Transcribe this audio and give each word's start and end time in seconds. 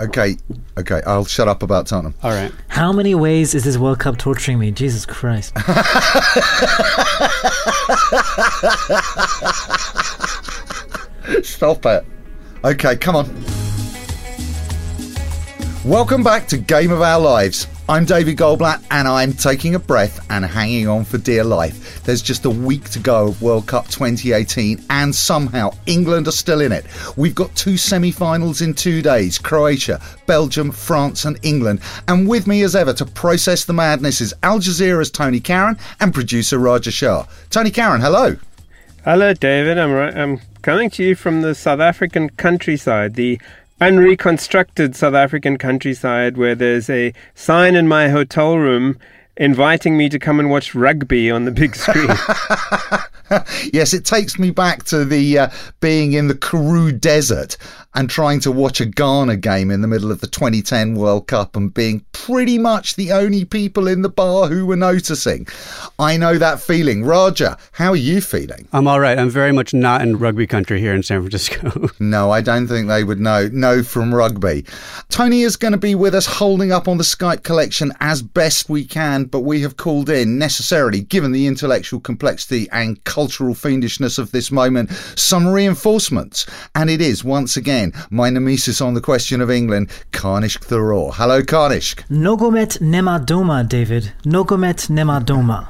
Okay, 0.00 0.36
okay, 0.78 1.02
I'll 1.06 1.24
shut 1.24 1.48
up 1.48 1.64
about 1.64 1.88
Tottenham. 1.88 2.14
All 2.22 2.30
right. 2.30 2.52
How 2.68 2.92
many 2.92 3.16
ways 3.16 3.56
is 3.56 3.64
this 3.64 3.78
World 3.78 3.98
Cup 3.98 4.16
torturing 4.16 4.60
me? 4.60 4.70
Jesus 4.70 5.04
Christ. 5.04 5.52
Stop 11.42 11.84
it. 11.86 12.06
Okay, 12.64 12.94
come 12.96 13.16
on. 13.16 13.44
Welcome 15.84 16.22
back 16.22 16.46
to 16.48 16.58
Game 16.58 16.92
of 16.92 17.02
Our 17.02 17.18
Lives. 17.18 17.66
I'm 17.88 18.04
David 18.04 18.36
Goldblatt 18.36 18.84
and 18.92 19.08
I'm 19.08 19.32
taking 19.32 19.74
a 19.74 19.78
breath 19.80 20.24
and 20.30 20.44
hanging 20.44 20.86
on 20.86 21.06
for 21.06 21.18
dear 21.18 21.42
life. 21.42 21.87
There's 22.08 22.22
just 22.22 22.46
a 22.46 22.50
week 22.50 22.88
to 22.92 22.98
go 22.98 23.26
of 23.26 23.42
World 23.42 23.66
Cup 23.66 23.84
2018 23.88 24.82
and 24.88 25.14
somehow 25.14 25.72
England 25.84 26.26
are 26.26 26.32
still 26.32 26.62
in 26.62 26.72
it. 26.72 26.86
We've 27.18 27.34
got 27.34 27.54
two 27.54 27.76
semi 27.76 28.12
finals 28.12 28.62
in 28.62 28.72
two 28.72 29.02
days 29.02 29.36
Croatia, 29.36 30.00
Belgium, 30.24 30.70
France, 30.70 31.26
and 31.26 31.38
England. 31.42 31.80
And 32.08 32.26
with 32.26 32.46
me 32.46 32.62
as 32.62 32.74
ever 32.74 32.94
to 32.94 33.04
process 33.04 33.66
the 33.66 33.74
madness 33.74 34.22
is 34.22 34.32
Al 34.42 34.58
Jazeera's 34.58 35.10
Tony 35.10 35.38
Karon 35.38 35.78
and 36.00 36.14
producer 36.14 36.58
Raja 36.58 36.90
Shah. 36.90 37.26
Tony 37.50 37.70
Karon, 37.70 38.00
hello. 38.00 38.38
Hello, 39.04 39.34
David. 39.34 39.76
I'm, 39.76 39.92
right. 39.92 40.16
I'm 40.16 40.40
coming 40.62 40.88
to 40.88 41.04
you 41.04 41.14
from 41.14 41.42
the 41.42 41.54
South 41.54 41.80
African 41.80 42.30
countryside, 42.30 43.16
the 43.16 43.38
unreconstructed 43.82 44.96
South 44.96 45.12
African 45.12 45.58
countryside 45.58 46.38
where 46.38 46.54
there's 46.54 46.88
a 46.88 47.12
sign 47.34 47.76
in 47.76 47.86
my 47.86 48.08
hotel 48.08 48.56
room 48.56 48.98
inviting 49.38 49.96
me 49.96 50.08
to 50.08 50.18
come 50.18 50.38
and 50.38 50.50
watch 50.50 50.74
rugby 50.74 51.30
on 51.30 51.44
the 51.44 51.50
big 51.50 51.74
screen. 51.74 52.08
yes, 53.72 53.94
it 53.94 54.04
takes 54.04 54.38
me 54.38 54.50
back 54.50 54.84
to 54.84 55.04
the 55.04 55.38
uh, 55.38 55.48
being 55.80 56.12
in 56.12 56.28
the 56.28 56.34
Karoo 56.34 56.92
Desert 56.92 57.56
and 57.94 58.08
trying 58.08 58.38
to 58.40 58.52
watch 58.52 58.80
a 58.80 58.86
Ghana 58.86 59.36
game 59.38 59.70
in 59.70 59.80
the 59.80 59.88
middle 59.88 60.12
of 60.12 60.20
the 60.20 60.26
2010 60.26 60.94
World 60.94 61.26
Cup 61.26 61.56
and 61.56 61.72
being 61.72 62.04
pretty 62.12 62.58
much 62.58 62.96
the 62.96 63.12
only 63.12 63.44
people 63.44 63.88
in 63.88 64.02
the 64.02 64.08
bar 64.08 64.46
who 64.46 64.66
were 64.66 64.76
noticing. 64.76 65.46
I 65.98 66.16
know 66.16 66.38
that 66.38 66.60
feeling. 66.60 67.04
Raja, 67.04 67.56
how 67.72 67.90
are 67.90 67.96
you 67.96 68.20
feeling? 68.20 68.68
I'm 68.72 68.86
all 68.86 69.00
right. 69.00 69.18
I'm 69.18 69.30
very 69.30 69.52
much 69.52 69.74
not 69.74 70.02
in 70.02 70.18
rugby 70.18 70.46
country 70.46 70.80
here 70.80 70.94
in 70.94 71.02
San 71.02 71.22
Francisco. 71.22 71.88
no, 71.98 72.30
I 72.30 72.40
don't 72.40 72.68
think 72.68 72.88
they 72.88 73.04
would 73.04 73.20
know. 73.20 73.48
No 73.52 73.82
from 73.82 74.14
rugby. 74.14 74.64
Tony 75.08 75.42
is 75.42 75.56
going 75.56 75.72
to 75.72 75.78
be 75.78 75.94
with 75.94 76.14
us 76.14 76.26
holding 76.26 76.70
up 76.70 76.88
on 76.88 76.98
the 76.98 77.04
Skype 77.04 77.42
collection 77.42 77.92
as 78.00 78.22
best 78.22 78.68
we 78.68 78.84
can, 78.84 79.24
but 79.24 79.40
we 79.40 79.62
have 79.62 79.76
called 79.76 80.10
in 80.10 80.38
necessarily, 80.38 81.00
given 81.00 81.32
the 81.32 81.46
intellectual 81.46 82.00
complexity 82.00 82.68
and 82.70 83.02
cultural 83.04 83.54
fiendishness 83.54 84.18
of 84.18 84.30
this 84.30 84.52
moment, 84.52 84.90
some 85.16 85.48
reinforcements. 85.68 86.46
And 86.74 86.88
it 86.88 87.00
is, 87.00 87.22
once 87.22 87.56
again, 87.56 87.92
my 88.10 88.30
nemesis 88.30 88.80
on 88.80 88.94
the 88.94 89.00
question 89.00 89.40
of 89.40 89.50
England, 89.50 89.90
Kanishk 90.12 90.64
Tharoor. 90.64 91.12
Hello, 91.14 91.42
Kanishk. 91.42 92.04
Nogomet 92.08 92.80
nemadoma, 92.80 93.68
David. 93.68 94.12
Nogomet 94.24 94.88
nemadoma 94.88 95.68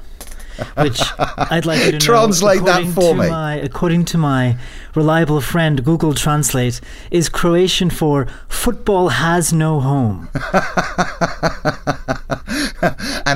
which 0.77 1.01
I'd 1.19 1.67
like 1.67 1.85
you 1.87 1.93
to 1.93 1.99
translate 1.99 2.65
that 2.65 2.85
for 2.89 3.15
me. 3.15 3.29
My, 3.29 3.55
according 3.55 4.07
to 4.07 4.19
my 4.19 4.57
reliable 4.97 5.41
friend 5.41 5.85
Google 5.85 6.15
Translate, 6.15 6.81
is 7.13 7.29
Croatian 7.29 7.91
for 7.91 8.27
"football 8.49 9.11
has 9.11 9.53
no 9.53 9.79
home." 9.79 10.29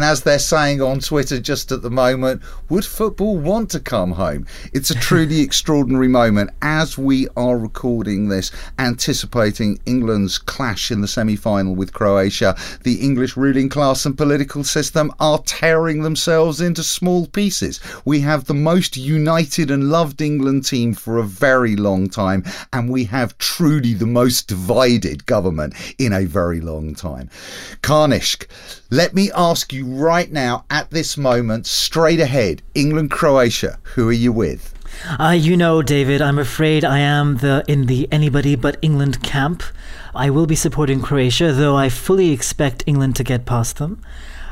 and 0.03 0.11
as 0.11 0.23
they're 0.23 0.41
saying 0.41 0.83
on 0.83 0.99
Twitter 0.99 1.39
just 1.39 1.71
at 1.71 1.83
the 1.83 1.91
moment, 1.91 2.43
would 2.69 2.85
football 2.85 3.39
want 3.39 3.71
to 3.71 3.79
come 3.79 4.11
home? 4.11 4.49
It's 4.73 4.91
a 4.91 4.97
truly 4.97 5.41
extraordinary 5.43 6.09
moment 6.09 6.51
as 6.61 6.99
we 6.99 7.29
are 7.37 7.57
recording 7.57 8.29
this, 8.29 8.51
anticipating 8.81 9.79
England's 9.87 10.39
clash 10.39 10.91
in 10.91 11.03
the 11.03 11.07
semi 11.07 11.37
final 11.37 11.77
with 11.77 11.93
Croatia. 11.93 12.57
The 12.83 12.97
English 12.97 13.37
ruling 13.37 13.69
class 13.69 14.05
and 14.05 14.19
political 14.19 14.65
system 14.65 15.13
are 15.21 15.39
tearing 15.39 16.03
themselves 16.03 16.61
into 16.61 16.83
small 16.83 17.29
pieces. 17.29 17.79
We 18.05 18.19
have 18.23 18.47
the 18.47 18.55
most 18.55 18.97
united 18.97 19.71
and 19.71 19.89
loved 19.89 20.21
England 20.21 20.67
team 20.67 20.95
for 20.95 21.19
a 21.19 21.23
very 21.23 21.77
long 21.77 22.09
time, 22.09 22.43
and 22.73 22.91
we 22.91 23.05
have 23.05 23.39
truly 23.39 23.95
the 23.95 24.07
most 24.07 24.49
divided 24.49 25.27
government 25.27 25.75
in 26.01 26.13
a 26.13 26.25
very 26.25 26.61
long 26.61 26.97
time. 26.97 27.31
Kanishk, 27.83 28.49
let 28.93 29.15
me 29.15 29.31
ask 29.35 29.73
you 29.73 29.87
right 29.87 30.31
now, 30.31 30.67
at 30.69 30.91
this 30.91 31.17
moment, 31.17 31.67
straight 31.67 32.21
ahead 32.21 32.61
England 32.75 33.11
Croatia, 33.11 33.79
who 33.95 34.07
are 34.11 34.13
you 34.13 34.31
with? 34.33 34.75
Uh, 35.19 35.31
you 35.31 35.57
know, 35.57 35.81
David, 35.81 36.21
I'm 36.21 36.39
afraid 36.39 36.85
I 36.85 36.99
am 36.99 37.39
the 37.39 37.65
in 37.67 37.87
the 37.87 38.07
anybody 38.13 38.55
but 38.55 38.77
England 38.83 39.23
camp. 39.23 39.63
I 40.15 40.29
will 40.29 40.45
be 40.45 40.55
supporting 40.55 41.01
Croatia, 41.01 41.53
though 41.53 41.75
I 41.75 41.89
fully 41.89 42.33
expect 42.33 42.85
England 42.87 43.17
to 43.17 43.25
get 43.25 43.47
past 43.47 43.79
them. 43.79 44.03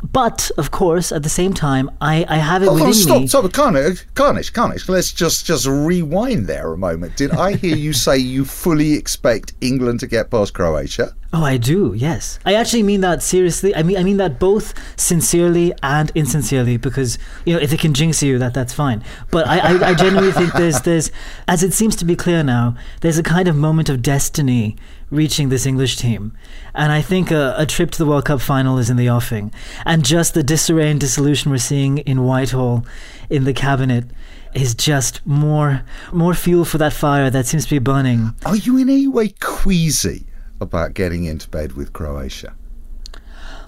But 0.02 0.50
of 0.56 0.70
course, 0.70 1.12
at 1.12 1.22
the 1.22 1.28
same 1.28 1.52
time, 1.52 1.90
I, 2.00 2.24
I 2.26 2.36
have 2.38 2.62
it 2.62 2.68
Hold 2.68 2.80
within 2.80 2.94
stop, 2.94 3.20
me. 3.20 3.26
stop, 3.26 3.44
Kanish, 3.44 4.06
Kanish, 4.14 4.52
Kanish. 4.52 4.88
Let's 4.88 5.12
just 5.12 5.44
just 5.44 5.66
rewind 5.66 6.46
there 6.46 6.72
a 6.72 6.78
moment. 6.78 7.14
Did 7.14 7.32
I 7.32 7.56
hear 7.56 7.76
you 7.76 7.92
say 8.06 8.16
you 8.16 8.46
fully 8.46 8.94
expect 8.94 9.52
England 9.60 10.00
to 10.00 10.06
get 10.06 10.30
past 10.30 10.54
Croatia? 10.54 11.14
Oh, 11.32 11.44
I 11.44 11.58
do. 11.58 11.94
Yes, 11.96 12.40
I 12.44 12.54
actually 12.54 12.82
mean 12.82 13.02
that 13.02 13.22
seriously. 13.22 13.72
I 13.76 13.84
mean, 13.84 13.96
I 13.96 14.02
mean 14.02 14.16
that 14.16 14.40
both 14.40 14.74
sincerely 14.98 15.72
and 15.80 16.10
insincerely, 16.16 16.76
because 16.76 17.18
you 17.44 17.54
know, 17.54 17.60
if 17.60 17.72
it 17.72 17.78
can 17.78 17.94
jinx 17.94 18.20
you, 18.20 18.36
that 18.40 18.52
that's 18.52 18.72
fine. 18.72 19.04
But 19.30 19.46
I, 19.46 19.58
I, 19.58 19.90
I 19.90 19.94
genuinely 19.94 20.32
think 20.32 20.52
there's 20.54 20.80
there's, 20.82 21.12
as 21.46 21.62
it 21.62 21.72
seems 21.72 21.94
to 21.96 22.04
be 22.04 22.16
clear 22.16 22.42
now, 22.42 22.74
there's 23.00 23.16
a 23.16 23.22
kind 23.22 23.46
of 23.46 23.54
moment 23.54 23.88
of 23.88 24.02
destiny 24.02 24.76
reaching 25.08 25.50
this 25.50 25.66
English 25.66 25.98
team, 25.98 26.36
and 26.74 26.90
I 26.90 27.00
think 27.00 27.30
a, 27.30 27.54
a 27.56 27.64
trip 27.64 27.92
to 27.92 27.98
the 27.98 28.06
World 28.06 28.24
Cup 28.24 28.40
final 28.40 28.78
is 28.78 28.90
in 28.90 28.96
the 28.96 29.08
offing, 29.08 29.52
and 29.86 30.04
just 30.04 30.34
the 30.34 30.42
disarray 30.42 30.90
and 30.90 30.98
dissolution 30.98 31.52
we're 31.52 31.58
seeing 31.58 31.98
in 31.98 32.24
Whitehall, 32.24 32.84
in 33.28 33.44
the 33.44 33.54
cabinet 33.54 34.04
is 34.52 34.74
just 34.74 35.24
more 35.24 35.84
more 36.12 36.34
fuel 36.34 36.64
for 36.64 36.78
that 36.78 36.92
fire 36.92 37.30
that 37.30 37.46
seems 37.46 37.66
to 37.66 37.70
be 37.70 37.78
burning. 37.78 38.34
Are 38.44 38.56
you 38.56 38.76
in 38.78 38.88
any 38.88 39.06
way 39.06 39.28
queasy 39.28 40.26
about 40.60 40.94
getting 40.94 41.24
into 41.24 41.48
bed 41.48 41.72
with 41.72 41.92
Croatia? 41.92 42.54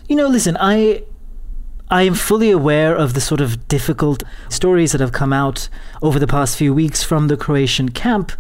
You 0.09 0.17
know, 0.17 0.29
listen, 0.29 0.57
I 0.61 1.05
I 1.91 2.03
am 2.05 2.15
fully 2.15 2.51
aware 2.51 2.97
of 2.97 3.13
the 3.13 3.21
sort 3.21 3.43
of 3.43 3.69
difficult 3.69 4.23
stories 4.49 4.93
that 4.93 5.01
have 5.03 5.13
come 5.13 5.33
out 5.33 5.69
over 6.01 6.19
the 6.19 6.27
past 6.27 6.57
few 6.57 6.73
weeks 6.73 7.03
from 7.03 7.29
the 7.29 7.37
Croatian 7.37 7.91
camp, 7.91 8.33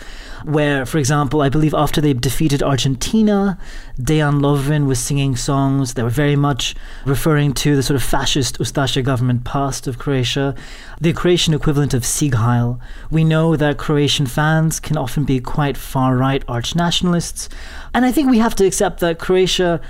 where, 0.44 0.84
for 0.86 0.98
example, 0.98 1.40
I 1.40 1.48
believe 1.48 1.74
after 1.74 2.00
they 2.00 2.12
defeated 2.12 2.62
Argentina, 2.62 3.58
Dejan 3.98 4.40
Lovren 4.40 4.86
was 4.86 4.98
singing 4.98 5.36
songs 5.36 5.94
that 5.94 6.02
were 6.02 6.10
very 6.10 6.36
much 6.36 6.74
referring 7.04 7.52
to 7.54 7.76
the 7.76 7.82
sort 7.82 7.96
of 7.96 8.02
fascist 8.02 8.58
Ustasha 8.58 9.04
government 9.04 9.44
past 9.44 9.86
of 9.86 9.98
Croatia, 9.98 10.54
the 11.00 11.12
Croatian 11.12 11.54
equivalent 11.54 11.94
of 11.94 12.04
Sieg 12.04 12.34
Heil. 12.34 12.80
We 13.10 13.24
know 13.24 13.56
that 13.56 13.78
Croatian 13.78 14.26
fans 14.26 14.80
can 14.80 14.96
often 14.96 15.24
be 15.24 15.40
quite 15.40 15.76
far 15.76 16.16
right 16.16 16.44
arch 16.48 16.74
nationalists, 16.74 17.48
and 17.94 18.04
I 18.04 18.12
think 18.12 18.30
we 18.30 18.38
have 18.38 18.54
to 18.56 18.66
accept 18.66 19.00
that 19.00 19.18
Croatia 19.18 19.80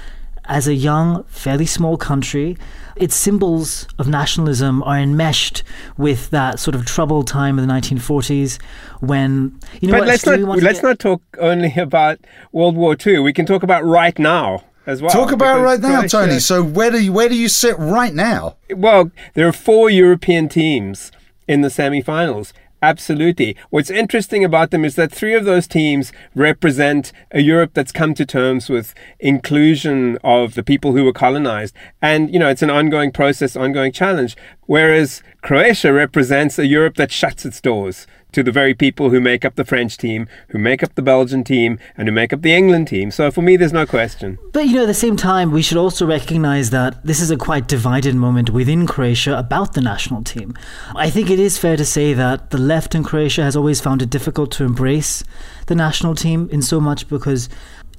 as 0.46 0.66
a 0.66 0.74
young, 0.74 1.24
fairly 1.24 1.66
small 1.66 1.96
country, 1.96 2.56
its 2.96 3.14
symbols 3.14 3.86
of 3.98 4.08
nationalism 4.08 4.82
are 4.82 4.98
enmeshed 4.98 5.62
with 5.96 6.30
that 6.30 6.58
sort 6.58 6.74
of 6.74 6.84
troubled 6.84 7.26
time 7.26 7.58
of 7.58 7.66
the 7.66 7.72
1940s 7.72 8.60
when 9.00 9.58
you 9.80 9.88
know. 9.88 9.94
But 9.94 10.00
what, 10.00 10.08
let's 10.08 10.22
Stu, 10.22 10.36
not 10.38 10.58
let's 10.58 10.80
get... 10.80 10.86
not 10.86 10.98
talk 10.98 11.22
only 11.38 11.72
about 11.76 12.18
World 12.52 12.76
War 12.76 12.96
II. 13.04 13.20
We 13.20 13.32
can 13.32 13.46
talk 13.46 13.62
about 13.62 13.84
right 13.84 14.18
now 14.18 14.64
as 14.86 15.00
well. 15.00 15.10
Talk 15.10 15.32
about 15.32 15.62
right 15.62 15.80
now, 15.80 16.00
Croatia, 16.00 16.08
Tony. 16.08 16.38
So 16.38 16.62
where 16.62 16.90
do 16.90 17.02
you 17.02 17.12
where 17.12 17.28
do 17.28 17.36
you 17.36 17.48
sit 17.48 17.78
right 17.78 18.14
now? 18.14 18.56
Well, 18.70 19.10
there 19.34 19.46
are 19.46 19.52
four 19.52 19.90
European 19.90 20.48
teams 20.48 21.12
in 21.48 21.60
the 21.60 21.70
semi-finals. 21.70 22.52
Absolutely. 22.82 23.56
What's 23.70 23.90
interesting 23.90 24.44
about 24.44 24.72
them 24.72 24.84
is 24.84 24.96
that 24.96 25.12
three 25.12 25.34
of 25.34 25.44
those 25.44 25.68
teams 25.68 26.12
represent 26.34 27.12
a 27.30 27.40
Europe 27.40 27.70
that's 27.74 27.92
come 27.92 28.12
to 28.14 28.26
terms 28.26 28.68
with 28.68 28.92
inclusion 29.20 30.18
of 30.24 30.54
the 30.54 30.64
people 30.64 30.90
who 30.90 31.04
were 31.04 31.12
colonized. 31.12 31.76
And, 32.02 32.32
you 32.32 32.40
know, 32.40 32.48
it's 32.48 32.62
an 32.62 32.70
ongoing 32.70 33.12
process, 33.12 33.54
ongoing 33.54 33.92
challenge. 33.92 34.36
Whereas 34.66 35.22
Croatia 35.42 35.92
represents 35.92 36.58
a 36.58 36.66
Europe 36.66 36.96
that 36.96 37.12
shuts 37.12 37.46
its 37.46 37.60
doors 37.60 38.08
to 38.32 38.42
the 38.42 38.52
very 38.52 38.74
people 38.74 39.10
who 39.10 39.20
make 39.20 39.44
up 39.44 39.54
the 39.54 39.64
French 39.64 39.96
team, 39.96 40.28
who 40.48 40.58
make 40.58 40.82
up 40.82 40.94
the 40.94 41.02
Belgian 41.02 41.44
team, 41.44 41.78
and 41.96 42.08
who 42.08 42.12
make 42.12 42.32
up 42.32 42.42
the 42.42 42.54
England 42.54 42.88
team. 42.88 43.10
So 43.10 43.30
for 43.30 43.42
me, 43.42 43.56
there's 43.56 43.72
no 43.72 43.86
question. 43.86 44.38
But 44.52 44.66
you 44.66 44.74
know, 44.74 44.82
at 44.82 44.86
the 44.86 44.94
same 44.94 45.16
time, 45.16 45.50
we 45.50 45.62
should 45.62 45.78
also 45.78 46.06
recognize 46.06 46.70
that 46.70 47.04
this 47.04 47.20
is 47.20 47.30
a 47.30 47.36
quite 47.36 47.68
divided 47.68 48.14
moment 48.14 48.50
within 48.50 48.86
Croatia 48.86 49.38
about 49.38 49.74
the 49.74 49.80
national 49.80 50.22
team. 50.24 50.54
I 50.96 51.10
think 51.10 51.30
it 51.30 51.38
is 51.38 51.58
fair 51.58 51.76
to 51.76 51.84
say 51.84 52.14
that 52.14 52.50
the 52.50 52.58
left 52.58 52.94
in 52.94 53.04
Croatia 53.04 53.42
has 53.42 53.56
always 53.56 53.80
found 53.80 54.02
it 54.02 54.10
difficult 54.10 54.50
to 54.52 54.64
embrace 54.64 55.24
the 55.66 55.74
national 55.74 56.14
team 56.14 56.48
in 56.50 56.62
so 56.62 56.80
much 56.80 57.08
because 57.08 57.48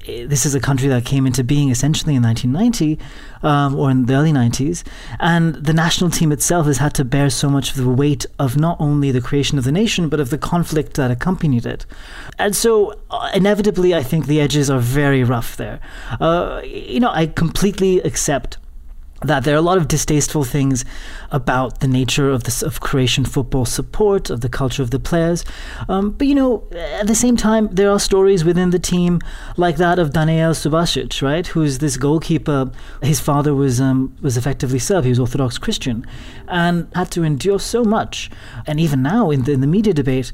this 0.06 0.46
is 0.46 0.56
a 0.56 0.60
country 0.60 0.88
that 0.90 1.06
came 1.06 1.26
into 1.26 1.44
being 1.44 1.70
essentially 1.70 2.16
in 2.16 2.24
1990 2.24 3.00
um, 3.44 3.76
or 3.76 3.90
in 3.90 4.06
the 4.06 4.14
early 4.14 4.32
90s. 4.32 4.84
And 5.20 5.56
the 5.56 5.74
national 5.74 6.10
team 6.10 6.32
itself 6.32 6.66
has 6.66 6.78
had 6.78 6.94
to 6.96 7.06
bear 7.06 7.30
so 7.30 7.50
much 7.50 7.72
of 7.72 7.78
the 7.78 7.90
weight 7.90 8.26
of 8.40 8.58
not 8.58 8.78
only 8.80 9.12
the 9.12 9.22
creation 9.22 9.58
of 9.58 9.64
the 9.64 9.72
nation, 9.72 10.10
but 10.10 10.20
of 10.20 10.30
the 10.30 10.38
conflict 10.38 10.96
that 10.96 11.12
accompanied 11.12 11.66
it. 11.66 11.86
And 12.38 12.56
so, 12.56 13.00
uh, 13.12 13.30
inevitably, 13.34 13.94
I 13.94 14.04
think 14.04 14.26
the 14.26 14.42
edges 14.42 14.70
are 14.70 14.80
very 14.80 15.24
rough 15.24 15.58
there. 15.58 15.80
Uh, 16.20 16.62
you 16.64 17.00
know, 17.00 17.12
I 17.12 17.28
completely 17.28 18.00
accept 18.02 18.58
that 19.24 19.44
there 19.44 19.56
are 19.56 19.58
a 19.58 19.62
lot 19.62 19.78
of 19.78 19.88
distasteful 19.88 20.44
things 20.44 20.86
about 21.31 21.80
the 21.80 21.88
nature 21.88 22.30
of 22.30 22.44
this 22.44 22.62
of 22.62 22.80
Croatian 22.80 23.25
football 23.25 23.66
support 23.66 24.30
of 24.30 24.42
the 24.42 24.50
culture 24.50 24.84
of 24.84 24.92
the 24.92 25.00
players, 25.00 25.44
um, 25.90 26.12
but 26.12 26.28
you 26.28 26.36
know 26.36 26.64
at 26.74 27.08
the 27.08 27.16
same 27.16 27.38
time 27.38 27.68
there 27.72 27.90
are 27.90 28.00
stories 28.00 28.44
within 28.44 28.70
the 28.70 28.80
team 28.80 29.20
like 29.58 29.78
that 29.78 30.00
of 30.00 30.14
Daniel 30.14 30.52
Subasic, 30.52 31.22
right? 31.22 31.48
Who's 31.48 31.80
this 31.80 31.98
goalkeeper? 31.98 32.72
His 33.02 33.20
father 33.20 33.54
was 33.54 33.80
um, 33.80 34.16
was 34.22 34.38
effectively 34.38 34.80
Serb. 34.80 35.04
He 35.04 35.10
was 35.10 35.20
Orthodox 35.20 35.58
Christian, 35.58 36.06
and 36.48 36.88
had 36.96 37.12
to 37.12 37.24
endure 37.24 37.60
so 37.60 37.84
much. 37.84 38.30
And 38.68 38.80
even 38.80 39.02
now 39.02 39.31
in 39.31 39.44
the 39.44 39.54
in 39.54 39.62
the 39.62 39.68
media 39.68 39.94
debate, 39.94 40.31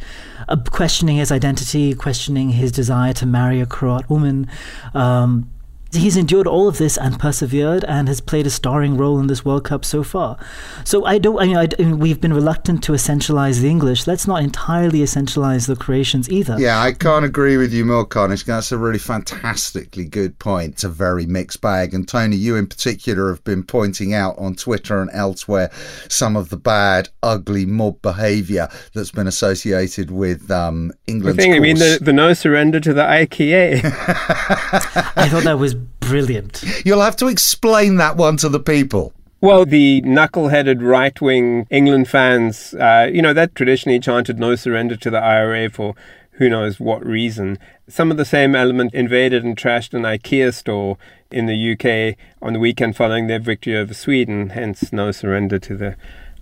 uh, 0.47 0.57
questioning 0.71 1.17
his 1.17 1.31
identity, 1.31 1.93
questioning 1.93 2.49
his 2.51 2.71
desire 2.71 3.13
to 3.13 3.25
marry 3.25 3.61
a 3.61 3.65
Croat 3.65 4.09
woman. 4.09 4.47
Um, 4.93 5.49
he's 5.91 6.17
endured 6.17 6.47
all 6.47 6.67
of 6.67 6.77
this 6.77 6.97
and 6.97 7.19
persevered 7.19 7.83
and 7.85 8.07
has 8.07 8.21
played 8.21 8.45
a 8.45 8.49
starring 8.49 8.97
role 8.97 9.19
in 9.19 9.27
this 9.27 9.43
World 9.43 9.63
Cup 9.63 9.83
so 9.83 10.03
far. 10.03 10.37
So 10.83 11.05
I 11.05 11.17
don't. 11.17 11.39
I 11.39 11.45
mean, 11.45 11.57
I, 11.57 11.67
I 11.79 11.83
mean, 11.83 11.99
we've 11.99 12.21
been 12.21 12.33
reluctant 12.33 12.83
to 12.83 12.91
essentialize 12.91 13.61
the 13.61 13.69
English. 13.69 14.07
Let's 14.07 14.27
not 14.27 14.43
entirely 14.43 14.99
essentialize 14.99 15.67
the 15.67 15.75
Croatians 15.75 16.29
either. 16.29 16.57
Yeah, 16.59 16.79
I 16.79 16.93
can't 16.93 17.25
agree 17.25 17.57
with 17.57 17.73
you 17.73 17.85
more, 17.85 18.05
Kanish. 18.05 18.45
That's 18.45 18.71
a 18.71 18.77
really 18.77 18.99
fantastically 18.99 20.05
good 20.05 20.37
point. 20.39 20.73
It's 20.73 20.83
a 20.83 20.89
very 20.89 21.25
mixed 21.25 21.61
bag. 21.61 21.93
And 21.93 22.07
Tony, 22.07 22.35
you 22.35 22.55
in 22.55 22.67
particular 22.67 23.29
have 23.29 23.43
been 23.43 23.63
pointing 23.63 24.13
out 24.13 24.37
on 24.37 24.55
Twitter 24.55 25.01
and 25.01 25.09
elsewhere 25.13 25.71
some 26.07 26.35
of 26.35 26.49
the 26.49 26.57
bad, 26.57 27.09
ugly 27.23 27.65
mob 27.65 28.01
behaviour 28.01 28.69
that's 28.93 29.11
been 29.11 29.27
associated 29.27 30.11
with 30.11 30.49
um, 30.51 30.91
England's. 31.07 31.39
I 31.39 31.41
think, 31.41 31.55
I 31.55 31.59
mean, 31.59 31.77
the, 31.77 31.99
the 32.01 32.13
no 32.13 32.33
surrender 32.33 32.79
to 32.79 32.93
the 32.93 33.03
IKEA. 33.03 33.81
I 35.15 35.27
thought 35.29 35.43
that 35.43 35.59
was 35.59 35.75
brilliant. 35.99 36.63
You'll 36.85 37.01
have 37.01 37.15
to 37.17 37.27
explain 37.27 37.97
that 37.97 38.17
one 38.17 38.37
to 38.37 38.49
the 38.49 38.59
people. 38.59 39.13
Well, 39.41 39.65
the 39.65 40.01
knuckle-headed 40.01 40.81
right-wing 40.81 41.65
England 41.69 42.09
fans, 42.09 42.73
uh, 42.73 43.09
you 43.11 43.21
know, 43.21 43.33
that 43.33 43.55
traditionally 43.55 43.99
chanted 43.99 44.37
no 44.37 44.55
surrender 44.55 44.97
to 44.97 45.09
the 45.09 45.17
IRA 45.17 45.69
for 45.69 45.95
who 46.31 46.49
knows 46.49 46.79
what 46.79 47.05
reason. 47.05 47.57
Some 47.87 48.11
of 48.11 48.17
the 48.17 48.25
same 48.25 48.55
element 48.55 48.93
invaded 48.93 49.43
and 49.43 49.55
trashed 49.55 49.93
an 49.93 50.03
IKEA 50.03 50.53
store 50.53 50.97
in 51.31 51.45
the 51.45 51.71
UK 51.71 52.17
on 52.41 52.53
the 52.53 52.59
weekend 52.59 52.95
following 52.95 53.27
their 53.27 53.39
victory 53.39 53.77
over 53.77 53.93
Sweden, 53.93 54.49
hence 54.49 54.91
no 54.91 55.11
surrender 55.11 55.59
to 55.59 55.77
the 55.77 55.95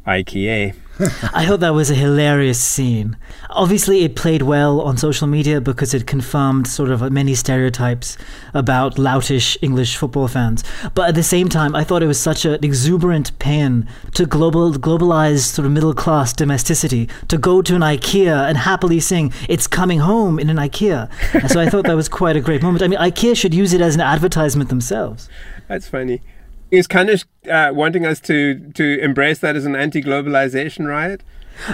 IKEA. 0.07 0.73
I 1.31 1.45
thought 1.45 1.59
that 1.59 1.75
was 1.75 1.91
a 1.91 1.95
hilarious 1.95 2.59
scene. 2.63 3.17
Obviously, 3.51 4.03
it 4.03 4.15
played 4.15 4.41
well 4.41 4.81
on 4.81 4.97
social 4.97 5.27
media 5.27 5.61
because 5.61 5.93
it 5.93 6.07
confirmed 6.07 6.65
sort 6.65 6.89
of 6.89 7.11
many 7.11 7.35
stereotypes 7.35 8.17
about 8.53 8.95
loutish 8.95 9.57
English 9.61 9.95
football 9.95 10.27
fans. 10.27 10.63
But 10.95 11.09
at 11.09 11.15
the 11.15 11.21
same 11.21 11.49
time, 11.49 11.75
I 11.75 11.83
thought 11.83 12.01
it 12.01 12.07
was 12.07 12.19
such 12.19 12.45
an 12.45 12.63
exuberant 12.63 13.37
pain 13.37 13.87
to 14.15 14.25
global 14.25 14.73
globalized 14.73 15.53
sort 15.53 15.67
of 15.67 15.71
middle 15.71 15.93
class 15.93 16.33
domesticity 16.33 17.09
to 17.27 17.37
go 17.37 17.61
to 17.61 17.75
an 17.75 17.81
IKEA 17.81 18.47
and 18.49 18.57
happily 18.57 18.99
sing 18.99 19.31
"It's 19.47 19.67
coming 19.67 19.99
home" 19.99 20.39
in 20.39 20.49
an 20.49 20.57
IKEA. 20.57 21.09
And 21.33 21.51
so 21.51 21.59
I 21.59 21.69
thought 21.69 21.85
that 21.85 21.95
was 21.95 22.09
quite 22.09 22.35
a 22.35 22.41
great 22.41 22.63
moment. 22.63 22.81
I 22.81 22.87
mean, 22.87 22.99
IKEA 22.99 23.37
should 23.37 23.53
use 23.53 23.71
it 23.73 23.81
as 23.81 23.93
an 23.93 24.01
advertisement 24.01 24.69
themselves. 24.69 25.29
That's 25.67 25.87
funny. 25.87 26.21
Is 26.69 26.87
Kanish 26.87 27.25
uh, 27.49 27.73
wanting 27.73 28.05
us 28.05 28.19
to, 28.21 28.71
to 28.73 28.99
embrace 28.99 29.39
that 29.39 29.55
as 29.55 29.65
an 29.65 29.75
anti-globalization 29.75 30.87
riot? 30.87 31.23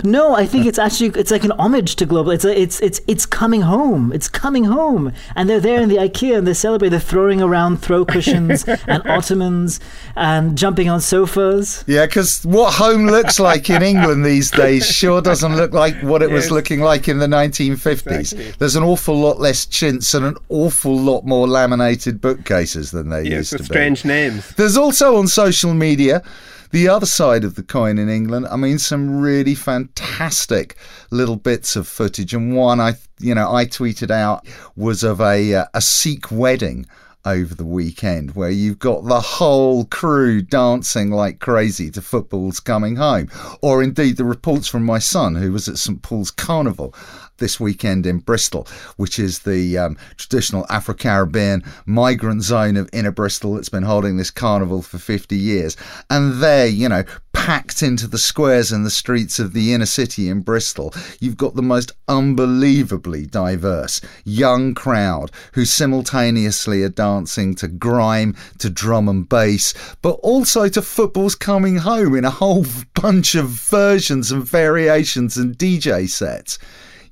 No, 0.04 0.36
I 0.36 0.46
think 0.46 0.66
it's 0.66 0.80
actually 0.80 1.10
it's 1.20 1.32
like 1.32 1.44
an 1.44 1.52
homage 1.54 1.96
to 1.98 2.06
global. 2.06 2.32
It's 2.32 2.46
a, 2.46 2.60
it's 2.60 2.80
it's 2.82 3.02
it's 3.08 3.26
coming 3.26 3.62
home. 3.62 4.12
It's 4.14 4.28
coming 4.28 4.66
home, 4.66 5.14
and 5.36 5.50
they're 5.50 5.60
there 5.60 5.82
in 5.82 5.90
the 5.90 5.98
IKEA 5.98 6.38
and 6.38 6.48
they 6.48 6.54
celebrate. 6.54 6.90
They're 6.90 7.00
throwing 7.00 7.42
around 7.42 7.78
throw 7.78 8.06
cushions 8.06 8.64
and 8.68 9.04
ottomans 9.08 9.80
and 10.16 10.58
jumping 10.58 10.90
on 10.90 11.02
sofas. 11.02 11.84
Yeah, 11.88 12.06
because 12.06 12.44
what 12.46 12.74
home 12.74 13.08
looks 13.08 13.40
like 13.40 13.70
in 13.70 13.82
England 13.82 14.26
these 14.26 14.52
days 14.52 14.86
sure 14.86 15.22
doesn't 15.22 15.56
look 15.56 15.74
like 15.74 15.96
what 16.02 16.22
it 16.22 16.30
was 16.30 16.52
looking 16.52 16.82
like 16.82 17.08
in 17.08 17.20
the 17.20 17.28
1950s. 17.28 18.20
Exactly. 18.20 18.54
There's 18.60 18.76
an 18.76 18.84
awful 18.84 19.16
lot 19.20 19.40
less 19.40 19.66
chintz 19.66 20.14
and 20.14 20.26
an 20.26 20.38
awful 20.50 20.96
lot 20.98 21.26
more 21.26 21.48
laminated 21.48 22.22
bookcases 22.22 22.92
than 22.92 23.10
they 23.10 23.24
yes, 23.24 23.32
used 23.32 23.52
to 23.52 23.58
be. 23.60 23.66
strange 23.66 24.06
names. 24.06 24.50
There's 24.56 24.78
also 24.78 25.18
on 25.18 25.28
social 25.28 25.74
media 25.74 26.24
the 26.74 26.90
other 26.90 27.06
side 27.06 27.44
of 27.44 27.54
the 27.54 27.62
coin 27.62 28.00
in 28.00 28.10
England, 28.10 28.48
I 28.48 28.56
mean, 28.56 28.80
some 28.80 29.22
really 29.22 29.54
fantastic 29.54 30.75
little 31.12 31.36
bits 31.36 31.75
of 31.75 31.88
footage. 31.88 32.34
And 32.34 32.56
one 32.56 32.81
I, 32.81 32.96
you 33.20 33.36
know, 33.36 33.54
I 33.54 33.66
tweeted 33.66 34.10
out 34.10 34.48
was 34.75 35.04
of 35.04 35.22
a 35.22 35.54
uh, 35.54 35.66
a 35.75 35.81
Sikh 35.81 36.31
wedding 36.31 36.88
over 37.25 37.54
the 37.54 37.64
weekend 37.64 38.36
where 38.36 38.50
you've 38.50 38.80
got 38.80 39.06
the 39.06 39.22
whole 39.22 39.86
crew 39.86 40.42
dancing 40.42 41.12
like 41.12 41.40
crazy 41.40 41.92
to 41.92 42.02
football's 42.02 42.60
coming 42.60 42.98
home 42.98 43.30
or 43.62 43.81
indeed 43.81 44.18
the 44.18 44.25
reports 44.25 44.68
from 44.68 44.84
my 44.84 45.00
son 45.00 45.36
who 45.36 45.52
was 45.54 45.70
at 45.70 45.78
St 45.78 46.02
Paul's 46.02 46.31
Carnival 46.31 46.94
this 47.38 47.60
weekend 47.60 48.06
in 48.06 48.20
Bristol, 48.20 48.68
which 48.98 49.20
is 49.20 49.40
the 49.40 49.78
um, 49.78 49.98
traditional 50.18 50.66
Afro 50.70 50.94
Caribbean 50.94 51.64
migrant 51.86 52.44
zone 52.44 52.78
of 52.78 52.90
inner 52.94 53.12
Bristol 53.12 53.56
that's 53.56 53.70
been 53.70 53.84
holding 53.84 54.18
this 54.18 54.32
carnival 54.32 54.82
for 54.82 54.98
50 54.98 55.36
years. 55.36 55.76
And 56.10 56.42
there, 56.42 56.68
you 56.68 56.88
know, 56.90 57.04
packed 57.34 57.82
into 57.82 58.08
the 58.08 58.18
squares 58.18 58.72
and 58.72 58.86
the 58.86 58.92
streets 58.92 59.40
of 59.40 59.54
the 59.54 59.74
inner 59.74 59.86
city 59.86 60.30
in 60.30 60.42
Bristol, 60.42 60.94
you've 61.20 61.36
got 61.38 61.56
the 61.56 61.62
most 61.62 61.92
unbelievably 62.08 63.26
diverse 63.26 64.00
young 64.24 64.74
crowd 64.74 65.32
who 65.54 65.66
simultaneously 65.66 66.84
are 66.84 66.90
dancing 66.90 67.56
to 67.56 67.68
grime, 67.68 68.36
to 68.60 68.70
drum 68.70 69.10
and 69.10 69.28
bass, 69.28 69.74
but 70.02 70.20
also 70.22 70.70
to 70.70 70.82
football's 70.82 71.36
coming 71.36 71.78
home 71.78 72.16
in 72.16 72.24
a 72.24 72.30
whole 72.30 72.66
bunch 72.94 73.36
of 73.36 73.50
versions 73.50 74.32
and 74.32 74.44
variations 74.44 75.36
and 75.36 75.58
DJ 75.58 76.10
sets 76.10 76.60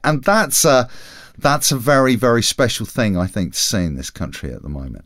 and 0.04 0.24
that's 0.24 0.66
a 0.66 0.90
that's 1.38 1.72
a 1.72 1.78
very 1.78 2.16
very 2.16 2.44
special 2.44 2.86
thing 2.86 3.18
I 3.18 3.28
think 3.28 3.54
to 3.54 3.60
see 3.60 3.84
in 3.84 3.96
this 3.96 4.10
country 4.10 4.54
at 4.54 4.62
the 4.62 4.70
moment. 4.70 5.06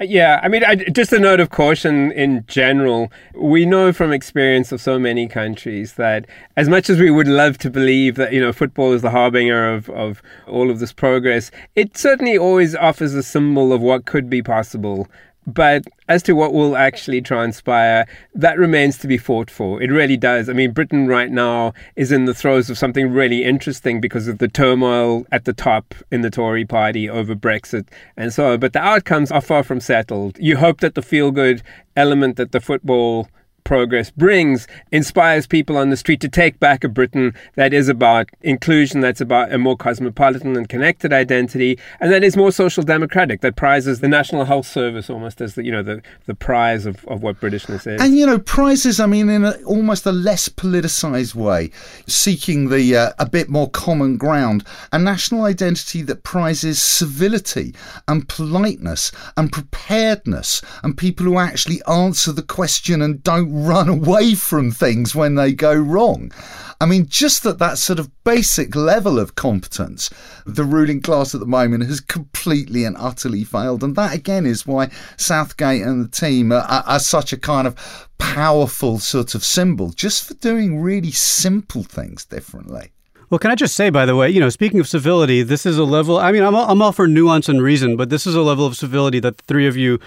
Uh, 0.00 0.04
yeah, 0.04 0.40
I 0.42 0.48
mean, 0.48 0.64
I, 0.64 0.76
just 0.76 1.12
a 1.12 1.18
note 1.18 1.40
of 1.40 1.50
caution 1.50 2.10
in 2.12 2.44
general. 2.46 3.12
We 3.34 3.66
know 3.66 3.92
from 3.92 4.12
experience 4.12 4.72
of 4.72 4.80
so 4.80 4.98
many 4.98 5.28
countries 5.28 5.94
that 5.94 6.26
as 6.56 6.68
much 6.68 6.88
as 6.88 6.98
we 6.98 7.10
would 7.10 7.28
love 7.28 7.58
to 7.58 7.70
believe 7.70 8.14
that, 8.16 8.32
you 8.32 8.40
know, 8.40 8.52
football 8.52 8.92
is 8.92 9.02
the 9.02 9.10
harbinger 9.10 9.72
of, 9.72 9.90
of 9.90 10.22
all 10.46 10.70
of 10.70 10.78
this 10.78 10.92
progress, 10.92 11.50
it 11.76 11.98
certainly 11.98 12.38
always 12.38 12.74
offers 12.74 13.12
a 13.14 13.22
symbol 13.22 13.72
of 13.74 13.82
what 13.82 14.06
could 14.06 14.30
be 14.30 14.42
possible 14.42 15.06
but 15.46 15.84
as 16.08 16.22
to 16.24 16.34
what 16.34 16.52
will 16.52 16.76
actually 16.76 17.20
transpire, 17.20 18.06
that 18.34 18.58
remains 18.58 18.98
to 18.98 19.06
be 19.06 19.18
fought 19.18 19.50
for. 19.50 19.82
It 19.82 19.90
really 19.90 20.16
does. 20.16 20.48
I 20.48 20.52
mean, 20.52 20.72
Britain 20.72 21.06
right 21.06 21.30
now 21.30 21.72
is 21.96 22.12
in 22.12 22.24
the 22.24 22.34
throes 22.34 22.68
of 22.68 22.78
something 22.78 23.10
really 23.10 23.44
interesting 23.44 24.00
because 24.00 24.28
of 24.28 24.38
the 24.38 24.48
turmoil 24.48 25.26
at 25.32 25.44
the 25.44 25.52
top 25.52 25.94
in 26.10 26.20
the 26.20 26.30
Tory 26.30 26.64
party 26.64 27.08
over 27.08 27.34
Brexit 27.34 27.86
and 28.16 28.32
so 28.32 28.52
on. 28.52 28.60
But 28.60 28.72
the 28.72 28.80
outcomes 28.80 29.30
are 29.32 29.40
far 29.40 29.62
from 29.62 29.80
settled. 29.80 30.38
You 30.38 30.56
hope 30.56 30.80
that 30.80 30.94
the 30.94 31.02
feel 31.02 31.30
good 31.30 31.62
element 31.96 32.36
that 32.36 32.52
the 32.52 32.60
football 32.60 33.28
progress 33.70 34.10
brings 34.10 34.66
inspires 34.90 35.46
people 35.46 35.76
on 35.76 35.90
the 35.90 35.96
street 35.96 36.20
to 36.20 36.28
take 36.28 36.58
back 36.58 36.82
a 36.82 36.88
Britain 36.88 37.32
that 37.54 37.72
is 37.72 37.88
about 37.88 38.28
inclusion, 38.40 39.00
that's 39.00 39.20
about 39.20 39.52
a 39.52 39.58
more 39.58 39.76
cosmopolitan 39.76 40.56
and 40.56 40.68
connected 40.68 41.12
identity, 41.12 41.78
and 42.00 42.10
that 42.10 42.24
is 42.24 42.36
more 42.36 42.50
social 42.50 42.82
democratic, 42.82 43.42
that 43.42 43.54
prizes 43.54 44.00
the 44.00 44.08
National 44.08 44.44
Health 44.44 44.66
Service 44.66 45.08
almost 45.08 45.40
as 45.40 45.54
the 45.54 45.64
you 45.64 45.70
know 45.70 45.84
the, 45.84 46.02
the 46.26 46.34
prize 46.34 46.84
of, 46.84 47.04
of 47.06 47.22
what 47.22 47.40
Britishness 47.40 47.86
is. 47.86 48.00
And 48.00 48.18
you 48.18 48.26
know, 48.26 48.40
prizes, 48.40 48.98
I 48.98 49.06
mean, 49.06 49.28
in 49.28 49.44
a, 49.44 49.52
almost 49.62 50.04
a 50.04 50.10
less 50.10 50.48
politicised 50.48 51.36
way, 51.36 51.70
seeking 52.08 52.70
the 52.70 52.96
uh, 52.96 53.12
a 53.20 53.30
bit 53.30 53.48
more 53.48 53.70
common 53.70 54.16
ground, 54.16 54.64
a 54.90 54.98
national 54.98 55.44
identity 55.44 56.02
that 56.02 56.24
prizes 56.24 56.82
civility 56.82 57.72
and 58.08 58.28
politeness 58.28 59.12
and 59.36 59.52
preparedness 59.52 60.60
and 60.82 60.98
people 60.98 61.24
who 61.24 61.38
actually 61.38 61.80
answer 61.86 62.32
the 62.32 62.42
question 62.42 63.00
and 63.00 63.22
don't 63.22 63.59
run 63.66 63.88
away 63.88 64.34
from 64.34 64.70
things 64.70 65.14
when 65.14 65.34
they 65.34 65.52
go 65.52 65.74
wrong. 65.74 66.32
I 66.80 66.86
mean, 66.86 67.06
just 67.08 67.44
at 67.44 67.58
that 67.58 67.76
sort 67.76 67.98
of 67.98 68.10
basic 68.24 68.74
level 68.74 69.18
of 69.18 69.34
competence, 69.34 70.08
the 70.46 70.64
ruling 70.64 71.02
class 71.02 71.34
at 71.34 71.40
the 71.40 71.46
moment 71.46 71.84
has 71.84 72.00
completely 72.00 72.84
and 72.84 72.96
utterly 72.98 73.44
failed. 73.44 73.84
And 73.84 73.96
that, 73.96 74.14
again, 74.14 74.46
is 74.46 74.66
why 74.66 74.90
Southgate 75.18 75.82
and 75.82 76.02
the 76.02 76.08
team 76.08 76.52
are, 76.52 76.62
are, 76.62 76.84
are 76.86 76.98
such 76.98 77.34
a 77.34 77.36
kind 77.36 77.66
of 77.66 78.08
powerful 78.16 78.98
sort 78.98 79.34
of 79.34 79.44
symbol, 79.44 79.90
just 79.90 80.24
for 80.24 80.34
doing 80.34 80.80
really 80.80 81.10
simple 81.10 81.82
things 81.82 82.24
differently. 82.24 82.92
Well, 83.28 83.38
can 83.38 83.52
I 83.52 83.54
just 83.54 83.76
say, 83.76 83.90
by 83.90 84.06
the 84.06 84.16
way, 84.16 84.28
you 84.30 84.40
know, 84.40 84.48
speaking 84.48 84.80
of 84.80 84.88
civility, 84.88 85.42
this 85.42 85.64
is 85.64 85.78
a 85.78 85.84
level. 85.84 86.18
I 86.18 86.32
mean, 86.32 86.42
I'm 86.42 86.54
all, 86.54 86.68
I'm 86.68 86.82
all 86.82 86.92
for 86.92 87.06
nuance 87.06 87.48
and 87.48 87.62
reason, 87.62 87.96
but 87.96 88.10
this 88.10 88.26
is 88.26 88.34
a 88.34 88.42
level 88.42 88.66
of 88.66 88.74
civility 88.74 89.20
that 89.20 89.36
the 89.36 89.44
three 89.44 89.68
of 89.68 89.76
you 89.76 90.00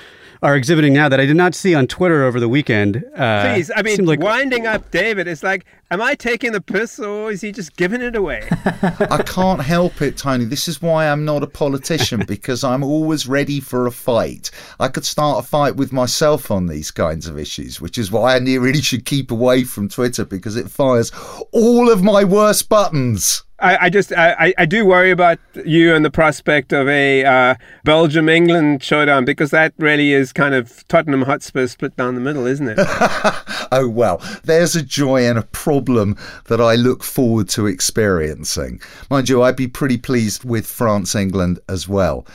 are 0.43 0.57
exhibiting 0.57 0.91
now 0.91 1.07
that 1.07 1.21
I 1.21 1.25
did 1.25 1.37
not 1.37 1.55
see 1.55 1.73
on 1.73 1.87
Twitter 1.87 2.25
over 2.25 2.37
the 2.37 2.49
weekend. 2.49 3.01
Uh, 3.15 3.53
Please, 3.53 3.71
I 3.73 3.81
mean, 3.81 4.03
like... 4.03 4.19
winding 4.19 4.67
up 4.67 4.91
David, 4.91 5.25
is 5.25 5.41
like, 5.41 5.65
am 5.89 6.01
I 6.01 6.15
taking 6.15 6.51
the 6.51 6.59
piss 6.59 6.99
or 6.99 7.31
is 7.31 7.39
he 7.39 7.53
just 7.53 7.77
giving 7.77 8.01
it 8.01 8.13
away? 8.13 8.49
I 8.51 9.23
can't 9.25 9.61
help 9.61 10.01
it, 10.01 10.17
Tony. 10.17 10.43
This 10.43 10.67
is 10.67 10.81
why 10.81 11.07
I'm 11.07 11.23
not 11.23 11.43
a 11.43 11.47
politician 11.47 12.25
because 12.27 12.61
I'm 12.61 12.83
always 12.83 13.25
ready 13.25 13.61
for 13.61 13.87
a 13.87 13.91
fight. 13.91 14.51
I 14.81 14.89
could 14.89 15.05
start 15.05 15.45
a 15.45 15.47
fight 15.47 15.77
with 15.77 15.93
myself 15.93 16.51
on 16.51 16.67
these 16.67 16.91
kinds 16.91 17.25
of 17.25 17.39
issues, 17.39 17.79
which 17.79 17.97
is 17.97 18.11
why 18.11 18.35
I 18.35 18.39
really 18.39 18.81
should 18.81 19.05
keep 19.05 19.31
away 19.31 19.63
from 19.63 19.87
Twitter 19.87 20.25
because 20.25 20.57
it 20.57 20.69
fires 20.69 21.09
all 21.53 21.89
of 21.89 22.03
my 22.03 22.25
worst 22.25 22.67
buttons. 22.67 23.43
I, 23.63 23.85
I 23.85 23.89
just 23.89 24.11
I, 24.11 24.53
I 24.57 24.65
do 24.65 24.85
worry 24.85 25.11
about 25.11 25.39
you 25.65 25.95
and 25.95 26.03
the 26.03 26.11
prospect 26.11 26.73
of 26.73 26.89
a 26.89 27.23
uh, 27.23 27.55
Belgium 27.85 28.27
England 28.27 28.83
showdown 28.83 29.23
because 29.23 29.51
that 29.51 29.73
really 29.77 30.11
is 30.11 30.33
kind 30.33 30.53
of 30.53 30.85
Tottenham 30.89 31.21
Hotspur 31.21 31.67
split 31.67 31.95
down 31.95 32.15
the 32.15 32.21
middle, 32.21 32.45
isn't 32.45 32.67
it? 32.67 32.75
oh 33.71 33.87
well, 33.89 34.21
there's 34.43 34.75
a 34.75 34.83
joy 34.83 35.25
and 35.25 35.39
a 35.39 35.43
problem 35.43 36.17
that 36.47 36.59
I 36.59 36.75
look 36.75 37.03
forward 37.03 37.47
to 37.49 37.65
experiencing. 37.65 38.81
Mind 39.09 39.29
you, 39.29 39.41
I'd 39.41 39.55
be 39.55 39.69
pretty 39.69 39.97
pleased 39.97 40.43
with 40.43 40.67
France 40.67 41.15
England 41.15 41.59
as 41.69 41.87
well. 41.87 42.27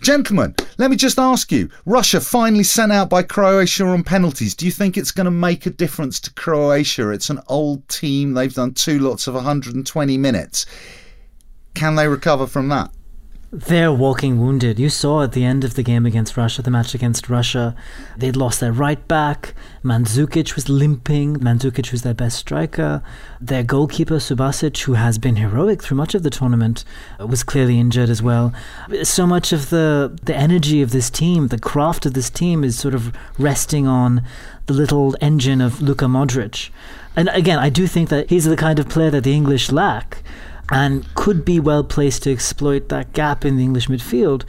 Gentlemen, 0.00 0.54
let 0.78 0.90
me 0.90 0.96
just 0.96 1.18
ask 1.18 1.50
you: 1.50 1.68
Russia 1.84 2.20
finally 2.20 2.62
sent 2.64 2.92
out 2.92 3.10
by 3.10 3.24
Croatia 3.24 3.86
on 3.86 4.04
penalties. 4.04 4.54
Do 4.54 4.64
you 4.64 4.72
think 4.72 4.96
it's 4.96 5.10
going 5.10 5.24
to 5.24 5.32
make 5.32 5.66
a 5.66 5.70
difference 5.70 6.20
to 6.20 6.32
Croatia? 6.32 7.10
It's 7.10 7.28
an 7.28 7.40
old 7.48 7.88
team. 7.88 8.34
They've 8.34 8.54
done 8.54 8.72
two 8.72 9.00
lots 9.00 9.26
of 9.26 9.34
120 9.34 10.16
minutes. 10.16 10.64
Can 11.74 11.94
they 11.94 12.08
recover 12.08 12.46
from 12.46 12.68
that? 12.68 12.90
They're 13.52 13.92
walking 13.92 14.40
wounded. 14.40 14.78
You 14.78 14.88
saw 14.88 15.22
at 15.22 15.32
the 15.32 15.44
end 15.44 15.62
of 15.62 15.74
the 15.74 15.84
game 15.84 16.04
against 16.04 16.36
Russia, 16.36 16.62
the 16.62 16.70
match 16.70 16.94
against 16.94 17.30
Russia, 17.30 17.76
they'd 18.16 18.34
lost 18.34 18.58
their 18.58 18.72
right 18.72 19.06
back. 19.06 19.54
Mandzukic 19.84 20.56
was 20.56 20.68
limping. 20.68 21.36
Mandzukic 21.36 21.92
was 21.92 22.02
their 22.02 22.12
best 22.12 22.38
striker. 22.38 23.02
Their 23.40 23.62
goalkeeper, 23.62 24.16
Subasic, 24.16 24.82
who 24.82 24.94
has 24.94 25.16
been 25.16 25.36
heroic 25.36 25.80
through 25.80 25.96
much 25.96 26.16
of 26.16 26.24
the 26.24 26.30
tournament, 26.30 26.84
was 27.20 27.44
clearly 27.44 27.78
injured 27.78 28.10
as 28.10 28.20
well. 28.20 28.52
So 29.04 29.26
much 29.28 29.52
of 29.52 29.70
the, 29.70 30.18
the 30.24 30.34
energy 30.34 30.82
of 30.82 30.90
this 30.90 31.08
team, 31.08 31.48
the 31.48 31.58
craft 31.58 32.04
of 32.04 32.14
this 32.14 32.30
team, 32.30 32.64
is 32.64 32.76
sort 32.76 32.94
of 32.94 33.16
resting 33.38 33.86
on 33.86 34.22
the 34.66 34.74
little 34.74 35.16
engine 35.20 35.60
of 35.60 35.80
Luka 35.80 36.06
Modric. 36.06 36.70
And 37.14 37.28
again, 37.28 37.60
I 37.60 37.70
do 37.70 37.86
think 37.86 38.08
that 38.08 38.28
he's 38.28 38.44
the 38.44 38.56
kind 38.56 38.80
of 38.80 38.88
player 38.88 39.10
that 39.10 39.22
the 39.22 39.34
English 39.34 39.70
lack 39.70 40.22
and 40.70 41.06
could 41.14 41.44
be 41.44 41.60
well 41.60 41.84
placed 41.84 42.24
to 42.24 42.32
exploit 42.32 42.88
that 42.88 43.12
gap 43.12 43.44
in 43.44 43.56
the 43.56 43.64
English 43.64 43.88
midfield. 43.88 44.44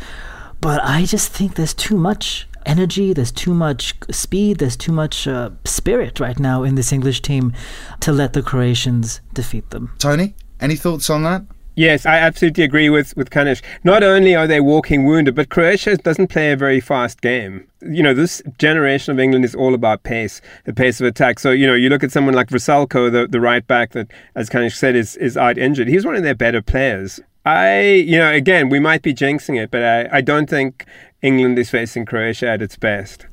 But 0.59 0.83
I 0.83 1.05
just 1.05 1.31
think 1.31 1.55
there's 1.55 1.73
too 1.73 1.97
much 1.97 2.47
energy, 2.65 3.13
there's 3.13 3.31
too 3.31 3.53
much 3.53 3.93
speed, 4.11 4.57
there's 4.57 4.75
too 4.75 4.91
much 4.91 5.27
uh, 5.27 5.51
spirit 5.65 6.19
right 6.19 6.39
now 6.39 6.63
in 6.63 6.75
this 6.75 6.91
English 6.91 7.21
team 7.21 7.53
to 8.01 8.11
let 8.11 8.33
the 8.33 8.41
Croatians 8.41 9.21
defeat 9.33 9.69
them. 9.69 9.93
Tony, 9.99 10.35
any 10.59 10.75
thoughts 10.75 11.09
on 11.09 11.23
that? 11.23 11.43
Yes, 11.77 12.07
I 12.07 12.17
absolutely 12.17 12.63
agree 12.63 12.89
with, 12.89 13.15
with 13.15 13.29
Kanish. 13.29 13.61
Not 13.83 14.01
only 14.01 14.33
are 14.33 14.47
they 14.47 14.59
walking 14.59 15.05
wounded, 15.05 15.35
but 15.35 15.49
Croatia 15.49 15.95
doesn't 15.95 16.25
play 16.25 16.51
a 16.51 16.57
very 16.57 16.79
fast 16.79 17.21
game. 17.21 17.67
You 17.81 18.01
know, 18.01 18.15
this 18.15 18.41
generation 18.57 19.11
of 19.11 19.19
England 19.19 19.45
is 19.45 19.53
all 19.53 19.75
about 19.75 20.01
pace, 20.01 20.41
the 20.65 20.73
pace 20.73 20.99
of 20.99 21.05
attack. 21.05 21.37
So, 21.37 21.51
you 21.51 21.67
know, 21.67 21.75
you 21.75 21.89
look 21.89 22.03
at 22.03 22.11
someone 22.11 22.33
like 22.33 22.49
Vrsaljko, 22.49 23.11
the, 23.11 23.27
the 23.27 23.39
right 23.39 23.65
back 23.67 23.91
that, 23.91 24.07
as 24.33 24.49
Kanish 24.49 24.75
said, 24.75 24.95
is, 24.95 25.17
is 25.17 25.37
out 25.37 25.59
injured. 25.59 25.87
He's 25.87 26.03
one 26.03 26.15
of 26.15 26.23
their 26.23 26.33
better 26.33 26.63
players. 26.63 27.19
I, 27.45 27.81
you 27.81 28.17
know, 28.17 28.31
again, 28.31 28.69
we 28.69 28.79
might 28.79 29.03
be 29.03 29.13
jinxing 29.13 29.61
it, 29.61 29.69
but 29.69 29.83
I, 29.83 30.17
I 30.17 30.21
don't 30.21 30.49
think 30.49 30.83
England 31.21 31.59
is 31.59 31.69
facing 31.69 32.07
Croatia 32.07 32.47
at 32.49 32.63
its 32.63 32.75
best. 32.75 33.27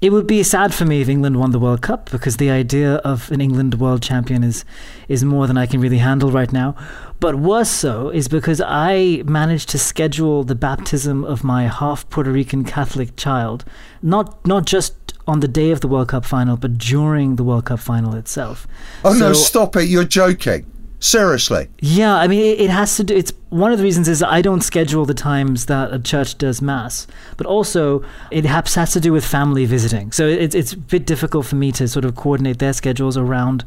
It 0.00 0.12
would 0.12 0.26
be 0.26 0.42
sad 0.42 0.72
for 0.72 0.86
me 0.86 1.02
if 1.02 1.10
England 1.10 1.38
won 1.38 1.50
the 1.50 1.58
World 1.58 1.82
Cup 1.82 2.10
because 2.10 2.38
the 2.38 2.48
idea 2.48 2.94
of 2.96 3.30
an 3.30 3.42
England 3.42 3.74
world 3.74 4.02
champion 4.02 4.42
is 4.42 4.64
is 5.08 5.24
more 5.24 5.46
than 5.46 5.58
I 5.58 5.66
can 5.66 5.78
really 5.78 5.98
handle 5.98 6.30
right 6.30 6.50
now. 6.50 6.74
But 7.20 7.34
worse 7.34 7.68
so 7.68 8.08
is 8.08 8.26
because 8.26 8.62
I 8.64 9.22
managed 9.26 9.68
to 9.70 9.78
schedule 9.78 10.42
the 10.42 10.54
baptism 10.54 11.22
of 11.22 11.44
my 11.44 11.64
half 11.64 12.08
Puerto 12.08 12.32
Rican 12.32 12.64
Catholic 12.64 13.14
child, 13.16 13.66
not 14.00 14.46
not 14.46 14.64
just 14.64 14.94
on 15.26 15.40
the 15.40 15.48
day 15.48 15.70
of 15.70 15.82
the 15.82 15.88
World 15.88 16.08
Cup 16.08 16.24
final, 16.24 16.56
but 16.56 16.78
during 16.78 17.36
the 17.36 17.44
World 17.44 17.66
Cup 17.66 17.80
final 17.80 18.14
itself. 18.14 18.66
Oh 19.04 19.12
so, 19.12 19.28
no! 19.28 19.32
Stop 19.34 19.76
it! 19.76 19.84
You're 19.84 20.04
joking. 20.04 20.64
Seriously. 21.00 21.68
Yeah, 21.78 22.14
I 22.14 22.28
mean, 22.28 22.40
it, 22.40 22.60
it, 22.60 22.70
has 22.70 22.96
to 22.96 23.04
do. 23.04 23.16
It's 23.16 23.32
one 23.48 23.72
of 23.72 23.78
the 23.78 23.84
reasons 23.84 24.06
is 24.06 24.22
I 24.22 24.42
don't 24.42 24.60
schedule 24.60 25.06
the 25.06 25.14
times 25.14 25.64
that 25.64 25.94
a 25.94 25.98
church 25.98 26.36
does 26.36 26.60
mass, 26.60 27.06
but 27.38 27.46
also 27.46 28.04
it 28.30 28.44
has, 28.44 28.74
has 28.74 28.92
to 28.92 29.00
do 29.00 29.10
with 29.10 29.24
family 29.24 29.64
visiting. 29.64 30.12
So 30.12 30.26
it's 30.26 30.54
it's 30.54 30.74
a 30.74 30.76
bit 30.76 31.06
difficult 31.06 31.46
for 31.46 31.56
me 31.56 31.72
to 31.72 31.88
sort 31.88 32.04
of 32.04 32.16
coordinate 32.16 32.58
their 32.58 32.74
schedules 32.74 33.16
around 33.16 33.64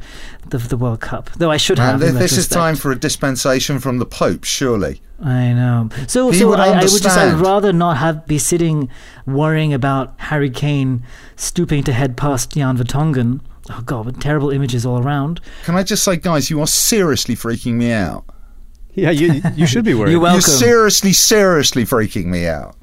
the, 0.48 0.58
the 0.58 0.76
World 0.76 1.00
Cup. 1.00 1.28
Though 1.30 1.50
I 1.50 1.56
should 1.56 1.80
have. 1.80 2.00
And 2.02 2.16
this 2.16 2.38
is 2.38 2.46
time 2.46 2.76
for 2.76 2.92
a 2.92 2.96
dispensation 2.96 3.80
from 3.80 3.98
the 3.98 4.06
Pope, 4.06 4.44
surely. 4.44 5.02
I 5.20 5.52
know. 5.54 5.88
So, 6.06 6.30
he 6.30 6.38
so 6.38 6.48
would 6.48 6.60
I, 6.60 6.68
I, 6.68 6.82
would 6.82 7.02
just 7.02 7.18
I'd 7.18 7.34
rather 7.34 7.72
not 7.72 7.96
have 7.96 8.26
be 8.26 8.38
sitting 8.38 8.88
worrying 9.26 9.74
about 9.74 10.14
Harry 10.18 10.50
Kane 10.50 11.02
stooping 11.34 11.82
to 11.84 11.92
head 11.92 12.16
past 12.16 12.52
Jan 12.52 12.76
Vertonghen 12.76 13.40
Oh 13.70 13.82
god, 13.84 14.06
with 14.06 14.20
terrible 14.20 14.50
images 14.50 14.84
all 14.84 15.02
around. 15.02 15.40
Can 15.64 15.74
I 15.74 15.82
just 15.82 16.04
say, 16.04 16.16
guys, 16.16 16.50
you 16.50 16.60
are 16.60 16.66
seriously 16.66 17.34
freaking 17.34 17.74
me 17.74 17.92
out. 17.92 18.24
Yeah, 18.92 19.10
you 19.10 19.42
you 19.56 19.66
should 19.66 19.84
be 19.84 19.94
worried. 19.94 20.12
You're 20.12 20.20
welcome. 20.20 20.36
You're 20.36 20.58
seriously, 20.58 21.12
seriously 21.12 21.84
freaking 21.84 22.26
me 22.26 22.46
out. 22.46 22.76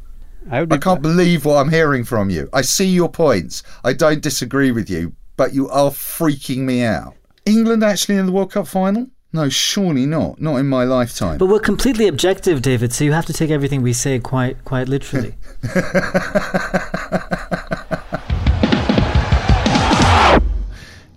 I, 0.50 0.65
I 0.69 0.77
can't 0.77 1.01
believe 1.01 1.45
what 1.45 1.57
I'm 1.57 1.69
hearing 1.69 2.03
from 2.03 2.29
you. 2.29 2.50
I 2.51 2.61
see 2.61 2.88
your 2.88 3.09
points. 3.09 3.63
I 3.83 3.93
don't 3.93 4.21
disagree 4.21 4.71
with 4.71 4.89
you, 4.89 5.15
but 5.38 5.53
you 5.53 5.69
are 5.69 5.91
freaking 5.91 6.59
me 6.59 6.83
out. 6.83 7.15
England 7.45 7.83
actually 7.83 8.17
in 8.17 8.25
the 8.25 8.31
World 8.31 8.51
Cup 8.51 8.67
final? 8.67 9.07
No, 9.33 9.50
surely 9.50 10.05
not. 10.05 10.41
Not 10.41 10.57
in 10.57 10.67
my 10.67 10.83
lifetime. 10.83 11.38
But 11.38 11.45
we're 11.45 11.59
completely 11.59 12.07
objective, 12.07 12.61
David. 12.61 12.91
So 12.91 13.05
you 13.05 13.13
have 13.13 13.25
to 13.27 13.33
take 13.33 13.50
everything 13.50 13.81
we 13.81 13.93
say 13.93 14.19
quite 14.19 14.65
quite 14.65 14.89
literally. 14.89 15.35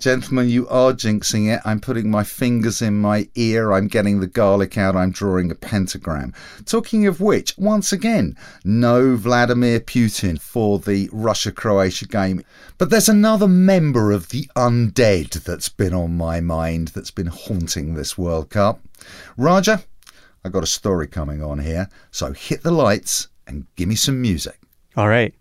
Gentlemen, 0.04 0.50
you 0.50 0.68
are 0.68 0.92
jinxing 0.92 1.50
it. 1.50 1.62
I'm 1.64 1.80
putting 1.80 2.11
my 2.11 2.25
fingers 2.25 2.82
in 2.82 3.00
my 3.00 3.26
ear. 3.37 3.73
I'm 3.73 3.88
getting 3.88 4.20
the 4.20 4.26
garlic 4.26 4.76
out. 4.76 4.94
I'm 4.94 5.12
drawing 5.12 5.50
a 5.50 5.54
pentagram. 5.54 6.34
Talking 6.66 7.06
of 7.06 7.23
which, 7.23 7.56
once 7.56 7.90
again, 7.90 8.37
no 8.66 9.16
Vladimir 9.16 9.80
Putin 9.80 10.38
for 10.38 10.78
the 10.78 11.08
Russia 11.11 11.50
Croatia 11.50 12.06
game. 12.06 12.44
But 12.76 12.90
there's 12.90 13.08
another 13.08 13.49
member 13.49 14.12
of 14.12 14.28
the 14.28 14.46
undead 14.54 15.42
that's 15.42 15.70
been 15.70 15.94
on 15.94 16.18
my 16.18 16.38
mind, 16.38 16.88
that's 16.88 17.11
been 17.11 17.28
haunting 17.28 17.94
this 17.94 18.18
World 18.18 18.50
Cup. 18.50 18.80
Raja, 19.38 19.82
I've 20.44 20.52
got 20.52 20.62
a 20.62 20.66
story 20.66 21.06
coming 21.06 21.42
on 21.42 21.61
here. 21.61 21.88
So 22.11 22.34
hit 22.34 22.62
the 22.62 22.73
lights 22.73 23.28
and 23.46 23.66
give 23.75 23.88
me 23.88 23.94
some 23.94 24.20
music. 24.20 24.61
All 24.99 25.08
right. 25.08 25.34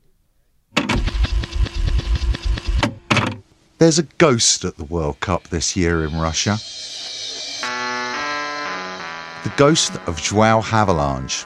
There's 3.84 4.00
a 4.00 4.04
ghost 4.18 4.63
at 4.63 4.78
the 4.78 4.86
World 4.86 5.20
Cup 5.20 5.50
this 5.50 5.75
year 5.75 6.06
in 6.06 6.18
Russia. 6.18 6.58
The 9.44 9.54
ghost 9.58 9.98
of 10.08 10.22
Joao 10.22 10.62
Havelange. 10.62 11.46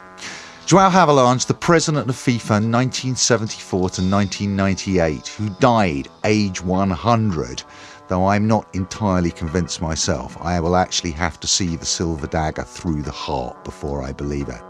Joao 0.67 0.88
Havelange, 0.88 1.48
the 1.48 1.56
president 1.56 2.08
of 2.08 2.15
FIFA 2.15 2.62
1974 2.62 3.79
to 3.79 4.01
1998, 4.03 5.27
who 5.29 5.50
died 5.60 6.10
age 6.25 6.62
100. 6.62 7.63
Though 8.08 8.27
I'm 8.27 8.48
not 8.48 8.67
entirely 8.75 9.32
convinced 9.32 9.82
myself, 9.82 10.38
I 10.39 10.60
will 10.60 10.75
actually 10.75 11.13
have 11.13 11.39
to 11.39 11.48
see 11.48 11.75
the 11.75 11.88
silver 11.88 12.27
dagger 12.27 12.62
through 12.62 13.01
the 13.01 13.10
heart 13.10 13.63
before 13.63 14.03
I 14.03 14.12
believe 14.12 14.50
it. 14.50 14.62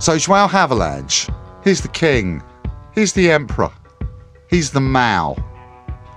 So, 0.00 0.18
Joao 0.18 0.48
Havelange, 0.48 1.34
he's 1.64 1.80
the 1.80 1.88
king, 1.88 2.42
he's 2.94 3.14
the 3.14 3.30
emperor, 3.30 3.72
he's 4.50 4.70
the 4.70 4.80
Mao. 4.82 5.34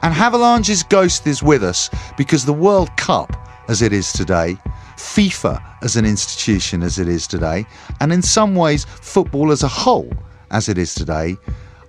And 0.05 0.13
Havelange's 0.13 0.83
ghost 0.83 1.25
is 1.25 1.41
with 1.41 1.63
us 1.63 1.89
because 2.15 2.45
the 2.45 2.53
World 2.53 2.95
Cup, 2.95 3.35
as 3.67 3.81
it 3.81 3.91
is 3.91 4.13
today, 4.13 4.55
FIFA 4.97 5.59
as 5.81 5.95
an 5.95 6.05
institution 6.05 6.83
as 6.83 6.99
it 6.99 7.07
is 7.07 7.25
today, 7.25 7.65
and 7.99 8.13
in 8.13 8.21
some 8.21 8.53
ways 8.53 8.85
football 8.85 9.51
as 9.51 9.63
a 9.63 9.67
whole 9.67 10.13
as 10.51 10.69
it 10.69 10.77
is 10.77 10.93
today, 10.93 11.37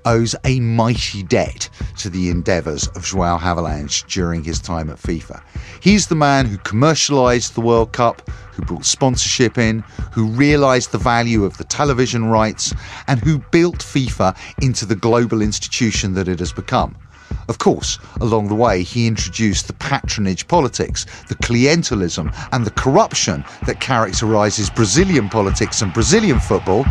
owes 0.07 0.35
a 0.47 0.61
mighty 0.61 1.25
debt 1.25 1.69
to 1.99 2.09
the 2.09 2.31
endeavours 2.31 2.89
of 2.97 3.05
Joao 3.05 3.37
Havelange 3.37 4.07
during 4.07 4.43
his 4.43 4.61
time 4.61 4.89
at 4.89 4.97
FIFA. 4.97 5.43
He's 5.83 6.07
the 6.07 6.15
man 6.15 6.47
who 6.47 6.57
commercialised 6.57 7.53
the 7.53 7.61
World 7.61 7.93
Cup, 7.93 8.31
who 8.31 8.63
brought 8.63 8.87
sponsorship 8.87 9.59
in, 9.59 9.81
who 10.13 10.25
realised 10.29 10.91
the 10.91 10.97
value 10.97 11.45
of 11.45 11.59
the 11.59 11.65
television 11.65 12.31
rights, 12.31 12.73
and 13.09 13.21
who 13.21 13.41
built 13.51 13.81
FIFA 13.81 14.35
into 14.63 14.87
the 14.87 14.97
global 14.97 15.43
institution 15.43 16.15
that 16.15 16.29
it 16.29 16.39
has 16.39 16.55
become. 16.55 16.97
Of 17.49 17.59
course, 17.59 17.99
along 18.21 18.49
the 18.49 18.55
way, 18.55 18.83
he 18.83 19.07
introduced 19.07 19.67
the 19.67 19.73
patronage 19.75 20.49
politics, 20.49 21.05
the 21.29 21.37
clientelism, 21.37 22.35
and 22.53 22.65
the 22.65 22.71
corruption 22.71 23.45
that 23.67 23.81
characterises 23.81 24.71
Brazilian 24.71 25.29
politics 25.29 25.83
and 25.83 25.93
Brazilian 25.93 26.41
football 26.41 26.85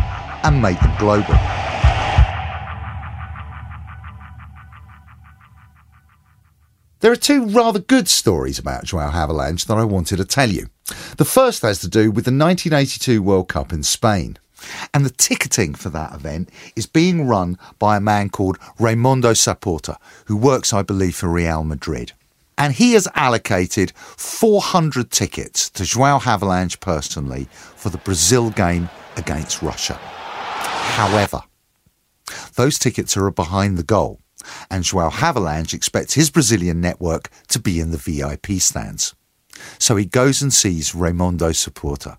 and 0.44 0.62
made 0.62 0.78
them 0.80 0.94
global. 0.98 1.34
There 7.00 7.12
are 7.12 7.16
two 7.16 7.46
rather 7.46 7.78
good 7.78 8.08
stories 8.08 8.58
about 8.58 8.84
Joao 8.84 9.10
Havelange 9.10 9.66
that 9.66 9.76
I 9.76 9.84
wanted 9.84 10.16
to 10.16 10.24
tell 10.24 10.50
you. 10.50 10.68
The 11.18 11.24
first 11.24 11.62
has 11.62 11.78
to 11.80 11.88
do 11.88 12.10
with 12.10 12.24
the 12.24 12.30
1982 12.30 13.22
World 13.22 13.48
Cup 13.48 13.72
in 13.72 13.82
Spain. 13.82 14.38
And 14.94 15.04
the 15.04 15.10
ticketing 15.10 15.74
for 15.74 15.90
that 15.90 16.14
event 16.14 16.50
is 16.74 16.86
being 16.86 17.26
run 17.26 17.58
by 17.78 17.96
a 17.96 18.00
man 18.00 18.30
called 18.30 18.58
Raimundo 18.78 19.32
Saporta, 19.32 19.96
who 20.26 20.36
works, 20.36 20.72
I 20.72 20.82
believe, 20.82 21.16
for 21.16 21.28
Real 21.28 21.64
Madrid. 21.64 22.12
And 22.58 22.72
he 22.72 22.94
has 22.94 23.06
allocated 23.14 23.92
400 23.96 25.10
tickets 25.10 25.68
to 25.70 25.84
Joao 25.84 26.18
Havelange 26.18 26.80
personally 26.80 27.48
for 27.52 27.90
the 27.90 27.98
Brazil 27.98 28.50
game 28.50 28.88
against 29.16 29.60
Russia. 29.60 29.94
However, 29.94 31.42
those 32.54 32.78
tickets 32.78 33.16
are 33.16 33.30
behind 33.30 33.76
the 33.76 33.82
goal, 33.82 34.20
and 34.70 34.84
Joao 34.84 35.10
Havelange 35.10 35.74
expects 35.74 36.14
his 36.14 36.30
Brazilian 36.30 36.80
network 36.80 37.28
to 37.48 37.58
be 37.58 37.78
in 37.78 37.90
the 37.90 37.98
VIP 37.98 38.60
stands. 38.60 39.14
So 39.78 39.96
he 39.96 40.06
goes 40.06 40.40
and 40.40 40.52
sees 40.52 40.94
Raimundo 40.94 41.50
Saporta. 41.50 42.16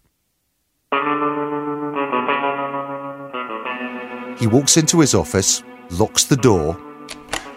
He 4.40 4.46
walks 4.46 4.78
into 4.78 5.00
his 5.00 5.16
office, 5.16 5.64
locks 5.90 6.26
the 6.26 6.38
door, 6.38 6.80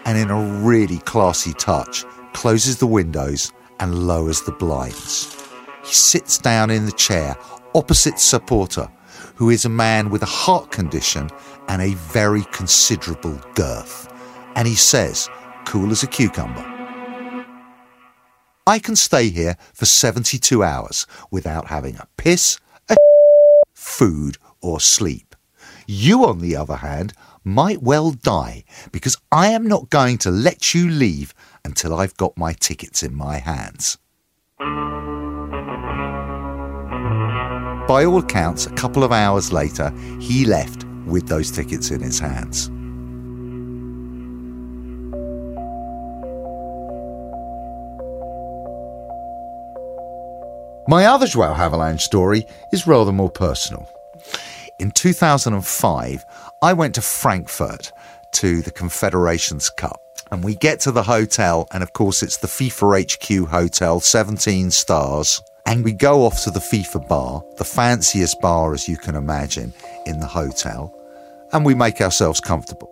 and 0.05 0.17
in 0.17 0.31
a 0.31 0.61
really 0.63 0.97
classy 0.99 1.53
touch, 1.53 2.03
closes 2.33 2.77
the 2.77 2.87
windows 2.87 3.51
and 3.79 4.07
lowers 4.07 4.41
the 4.41 4.51
blinds. 4.51 5.37
He 5.83 5.93
sits 5.93 6.39
down 6.39 6.71
in 6.71 6.87
the 6.87 6.91
chair 6.91 7.35
opposite 7.75 8.15
Saporta, 8.15 8.91
who 9.35 9.51
is 9.51 9.65
a 9.65 9.69
man 9.69 10.09
with 10.09 10.23
a 10.23 10.27
heart 10.27 10.71
condition 10.71 11.29
and 11.67 11.81
a 11.81 11.93
very 11.93 12.43
considerable 12.51 13.39
girth. 13.53 14.11
And 14.55 14.67
he 14.67 14.75
says, 14.75 15.29
cool 15.65 15.91
as 15.91 16.01
a 16.01 16.07
cucumber, 16.07 16.65
I 18.65 18.79
can 18.79 18.95
stay 18.95 19.29
here 19.29 19.55
for 19.73 19.85
72 19.85 20.63
hours 20.63 21.05
without 21.29 21.67
having 21.67 21.95
a 21.97 22.07
piss, 22.17 22.59
a 22.89 22.95
food, 23.73 24.37
or 24.61 24.79
sleep. 24.79 25.30
You, 25.87 26.25
on 26.25 26.39
the 26.39 26.55
other 26.55 26.77
hand, 26.77 27.13
might 27.43 27.81
well 27.81 28.11
die 28.11 28.63
because 28.91 29.17
I 29.31 29.47
am 29.47 29.67
not 29.67 29.89
going 29.89 30.17
to 30.19 30.31
let 30.31 30.73
you 30.73 30.89
leave 30.89 31.33
until 31.65 31.93
I've 31.95 32.17
got 32.17 32.37
my 32.37 32.53
tickets 32.53 33.03
in 33.03 33.15
my 33.15 33.37
hands. 33.37 33.97
By 37.87 38.05
all 38.05 38.19
accounts, 38.19 38.67
a 38.67 38.73
couple 38.73 39.03
of 39.03 39.11
hours 39.11 39.51
later, 39.51 39.91
he 40.19 40.45
left 40.45 40.85
with 41.05 41.27
those 41.27 41.51
tickets 41.51 41.91
in 41.91 42.01
his 42.01 42.19
hands. 42.19 42.69
My 50.87 51.05
other 51.05 51.27
Joao 51.27 51.53
Havelange 51.53 52.01
story 52.01 52.45
is 52.71 52.87
rather 52.87 53.11
more 53.11 53.29
personal 53.29 53.87
in 54.81 54.89
2005, 54.89 56.25
I 56.63 56.73
went 56.73 56.95
to 56.95 57.01
Frankfurt 57.01 57.91
to 58.33 58.63
the 58.63 58.71
Confederations 58.71 59.69
Cup. 59.69 60.01
And 60.31 60.43
we 60.43 60.55
get 60.55 60.79
to 60.81 60.91
the 60.91 61.03
hotel, 61.03 61.67
and 61.71 61.83
of 61.83 61.93
course, 61.93 62.23
it's 62.23 62.37
the 62.37 62.47
FIFA 62.47 63.43
HQ 63.43 63.49
hotel, 63.49 63.99
17 63.99 64.71
stars. 64.71 65.41
And 65.65 65.83
we 65.83 65.93
go 65.93 66.25
off 66.25 66.43
to 66.43 66.51
the 66.51 66.59
FIFA 66.59 67.07
bar, 67.07 67.43
the 67.57 67.65
fanciest 67.65 68.41
bar 68.41 68.73
as 68.73 68.87
you 68.87 68.97
can 68.97 69.15
imagine 69.15 69.73
in 70.07 70.19
the 70.19 70.25
hotel, 70.25 70.97
and 71.53 71.63
we 71.63 71.75
make 71.75 72.01
ourselves 72.01 72.39
comfortable. 72.39 72.91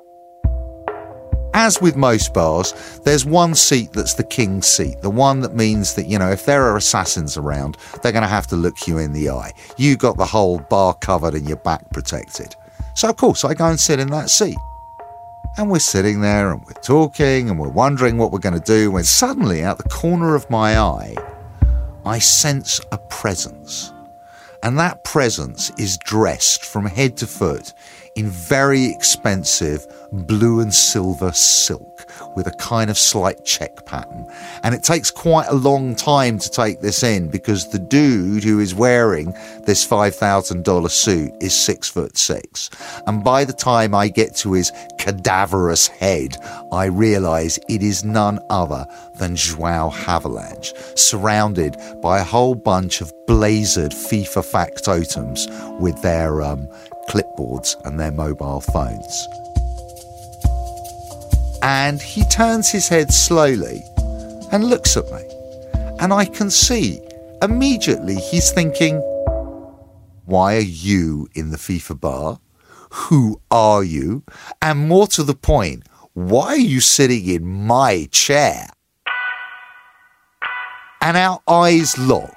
As 1.53 1.81
with 1.81 1.95
most 1.95 2.33
bars, 2.33 2.99
there's 3.03 3.25
one 3.25 3.55
seat 3.55 3.91
that's 3.93 4.13
the 4.13 4.23
king's 4.23 4.67
seat, 4.67 5.01
the 5.01 5.09
one 5.09 5.39
that 5.41 5.55
means 5.55 5.95
that, 5.95 6.05
you 6.05 6.19
know, 6.19 6.29
if 6.29 6.45
there 6.45 6.63
are 6.63 6.77
assassins 6.77 7.37
around, 7.37 7.75
they're 8.01 8.11
going 8.11 8.23
to 8.23 8.27
have 8.27 8.47
to 8.47 8.55
look 8.55 8.87
you 8.87 8.99
in 8.99 9.13
the 9.13 9.29
eye. 9.29 9.53
You 9.77 9.97
got 9.97 10.17
the 10.17 10.25
whole 10.25 10.59
bar 10.59 10.93
covered 10.93 11.33
and 11.33 11.47
your 11.47 11.57
back 11.57 11.89
protected. 11.91 12.55
So, 12.95 13.09
of 13.09 13.17
course, 13.17 13.43
I 13.43 13.55
go 13.55 13.65
and 13.65 13.79
sit 13.79 13.99
in 13.99 14.09
that 14.09 14.29
seat. 14.29 14.57
And 15.57 15.71
we're 15.71 15.79
sitting 15.79 16.21
there 16.21 16.51
and 16.51 16.63
we're 16.65 16.81
talking 16.81 17.49
and 17.49 17.59
we're 17.59 17.69
wondering 17.69 18.17
what 18.17 18.31
we're 18.31 18.39
going 18.39 18.59
to 18.59 18.59
do 18.59 18.91
when 18.91 19.03
suddenly, 19.03 19.63
out 19.63 19.77
the 19.77 19.89
corner 19.89 20.35
of 20.35 20.49
my 20.49 20.77
eye, 20.77 21.15
I 22.05 22.19
sense 22.19 22.79
a 22.91 22.97
presence. 22.97 23.91
And 24.61 24.77
that 24.77 25.03
presence 25.03 25.71
is 25.77 25.97
dressed 25.97 26.63
from 26.63 26.85
head 26.85 27.17
to 27.17 27.27
foot 27.27 27.73
in 28.15 28.27
very 28.27 28.85
expensive 28.85 29.85
blue 30.11 30.59
and 30.59 30.73
silver 30.73 31.31
silk 31.31 32.05
with 32.35 32.47
a 32.47 32.51
kind 32.51 32.89
of 32.89 32.97
slight 32.97 33.43
check 33.45 33.85
pattern. 33.85 34.25
And 34.63 34.73
it 34.73 34.83
takes 34.83 35.11
quite 35.11 35.47
a 35.47 35.55
long 35.55 35.95
time 35.95 36.39
to 36.39 36.49
take 36.49 36.81
this 36.81 37.03
in 37.03 37.29
because 37.29 37.69
the 37.69 37.79
dude 37.79 38.43
who 38.43 38.59
is 38.59 38.73
wearing 38.73 39.33
this 39.65 39.85
$5,000 39.85 40.89
suit 40.89 41.31
is 41.41 41.57
six 41.57 41.89
foot 41.89 42.17
six. 42.17 42.69
And 43.07 43.23
by 43.23 43.45
the 43.45 43.53
time 43.53 43.93
I 43.93 44.07
get 44.07 44.35
to 44.37 44.53
his 44.53 44.71
cadaverous 44.97 45.87
head, 45.87 46.37
I 46.71 46.85
realize 46.85 47.59
it 47.69 47.83
is 47.83 48.03
none 48.03 48.39
other 48.49 48.85
than 49.19 49.35
Joao 49.35 49.89
Havelange, 49.89 50.73
surrounded 50.97 51.75
by 52.01 52.19
a 52.19 52.23
whole 52.23 52.55
bunch 52.55 53.01
of 53.01 53.11
blazered 53.27 53.93
FIFA 53.93 54.43
factotums 54.51 55.79
with 55.79 56.01
their 56.01 56.41
um, 56.41 56.67
clipboards 57.09 57.75
and 57.85 57.99
their 57.99 58.11
mobile 58.11 58.61
phones. 58.61 59.27
And 61.61 62.01
he 62.01 62.23
turns 62.25 62.71
his 62.71 62.87
head 62.87 63.11
slowly 63.11 63.83
and 64.51 64.63
looks 64.63 64.95
at 64.95 65.11
me. 65.11 65.23
And 65.99 66.13
I 66.13 66.25
can 66.25 66.49
see 66.49 66.99
immediately 67.41 68.15
he's 68.15 68.51
thinking, 68.51 68.99
Why 70.25 70.55
are 70.55 70.71
you 70.87 71.27
in 71.33 71.51
the 71.51 71.57
FIFA 71.57 71.99
bar? 71.99 72.39
Who 72.91 73.41
are 73.51 73.83
you? 73.83 74.23
And 74.61 74.87
more 74.87 75.07
to 75.07 75.23
the 75.23 75.35
point, 75.35 75.83
why 76.13 76.47
are 76.47 76.57
you 76.57 76.79
sitting 76.79 77.27
in 77.27 77.45
my 77.45 78.07
chair? 78.11 78.67
And 81.01 81.15
our 81.15 81.39
eyes 81.47 81.97
lock. 81.97 82.35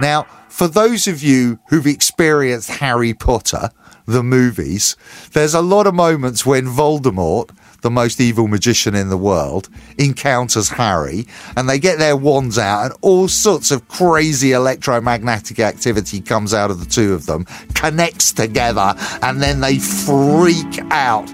Now, 0.00 0.26
for 0.58 0.66
those 0.66 1.06
of 1.06 1.22
you 1.22 1.60
who've 1.68 1.86
experienced 1.86 2.68
Harry 2.68 3.14
Potter, 3.14 3.70
the 4.06 4.24
movies, 4.24 4.96
there's 5.32 5.54
a 5.54 5.60
lot 5.60 5.86
of 5.86 5.94
moments 5.94 6.44
when 6.44 6.64
Voldemort, 6.64 7.56
the 7.82 7.90
most 7.90 8.20
evil 8.20 8.48
magician 8.48 8.96
in 8.96 9.08
the 9.08 9.16
world, 9.16 9.68
encounters 9.98 10.68
Harry 10.70 11.28
and 11.56 11.68
they 11.68 11.78
get 11.78 12.00
their 12.00 12.16
wands 12.16 12.58
out 12.58 12.86
and 12.86 12.94
all 13.02 13.28
sorts 13.28 13.70
of 13.70 13.86
crazy 13.86 14.50
electromagnetic 14.50 15.60
activity 15.60 16.20
comes 16.20 16.52
out 16.52 16.72
of 16.72 16.80
the 16.80 16.86
two 16.86 17.14
of 17.14 17.26
them, 17.26 17.44
connects 17.74 18.32
together, 18.32 18.96
and 19.22 19.40
then 19.40 19.60
they 19.60 19.78
freak 19.78 20.80
out. 20.90 21.30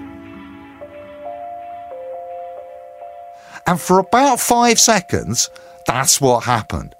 And 3.65 3.81
for 3.81 3.97
about 3.97 4.39
five 4.39 4.79
seconds, 4.79 5.49
that's 5.87 6.21
what 6.21 6.43
happened. 6.43 6.94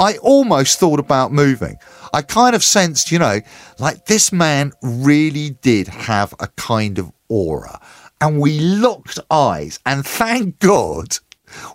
I 0.00 0.16
almost 0.18 0.78
thought 0.78 1.00
about 1.00 1.32
moving. 1.32 1.76
I 2.12 2.22
kind 2.22 2.54
of 2.54 2.62
sensed, 2.62 3.10
you 3.10 3.18
know, 3.18 3.40
like 3.78 4.06
this 4.06 4.32
man 4.32 4.72
really 4.80 5.50
did 5.50 5.88
have 5.88 6.34
a 6.38 6.46
kind 6.56 6.98
of 6.98 7.12
aura. 7.28 7.80
And 8.20 8.40
we 8.40 8.60
locked 8.60 9.18
eyes, 9.30 9.78
and 9.86 10.04
thank 10.04 10.58
God 10.60 11.18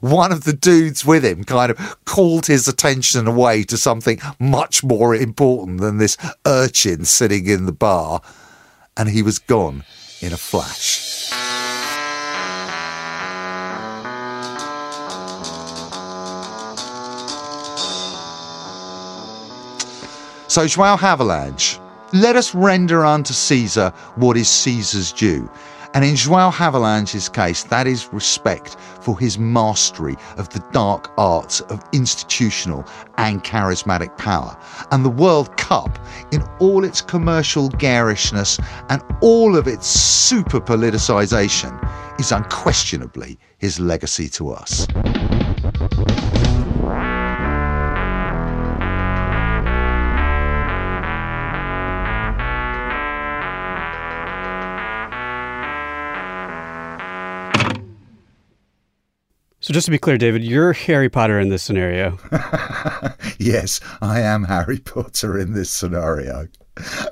one 0.02 0.32
of 0.32 0.44
the 0.44 0.54
dudes 0.54 1.06
with 1.06 1.26
him 1.26 1.44
kind 1.44 1.72
of 1.72 2.06
called 2.06 2.46
his 2.46 2.68
attention 2.68 3.28
away 3.28 3.64
to 3.64 3.78
something 3.78 4.20
much 4.40 4.84
more 4.84 5.16
important 5.16 5.82
than 5.82 5.98
this 5.98 6.18
urchin 6.46 7.06
sitting 7.06 7.48
in 7.48 7.66
the 7.66 7.72
bar, 7.72 8.22
and 8.96 9.10
he 9.10 9.22
was 9.22 9.40
gone 9.40 9.84
in 10.22 10.32
a 10.32 10.38
flash. 10.38 11.53
So, 20.54 20.68
Joao 20.68 20.96
Havelange, 20.98 21.80
let 22.14 22.36
us 22.36 22.54
render 22.54 23.04
unto 23.04 23.34
Caesar 23.34 23.92
what 24.18 24.38
is 24.38 24.48
Caesar's 24.48 25.12
due. 25.12 25.50
And 25.96 26.06
in 26.06 26.16
Joao 26.16 26.52
Havelange's 26.52 27.28
case, 27.28 27.64
that 27.64 27.88
is 27.88 28.08
respect 28.14 28.78
for 29.02 29.18
his 29.18 29.40
mastery 29.40 30.16
of 30.38 30.50
the 30.50 30.64
dark 30.72 31.12
arts 31.18 31.62
of 31.62 31.82
institutional 31.92 32.86
and 33.18 33.44
charismatic 33.44 34.16
power. 34.20 34.56
And 34.92 35.04
the 35.04 35.10
World 35.10 35.58
Cup, 35.58 35.98
in 36.32 36.44
all 36.60 36.84
its 36.84 37.02
commercial 37.02 37.70
garishness 37.70 38.60
and 38.90 39.02
all 39.22 39.58
of 39.58 39.68
its 39.68 39.88
super 39.88 40.62
politicisation, 40.62 41.74
is 42.20 42.32
unquestionably 42.32 43.40
his 43.58 43.80
legacy 43.80 44.30
to 44.30 44.52
us. 44.52 44.86
So 59.64 59.74
just 59.74 59.86
to 59.86 59.92
be 59.92 59.98
clear, 59.98 60.18
David, 60.18 60.44
you're 60.44 60.74
Harry 60.74 61.08
Potter 61.08 61.40
in 61.40 61.48
this 61.48 61.64
scenario. 61.64 62.20
yes, 63.40 63.80
I 64.02 64.20
am 64.20 64.44
Harry 64.44 64.80
Potter 64.80 65.40
in 65.40 65.54
this 65.54 65.72
scenario. 65.72 66.50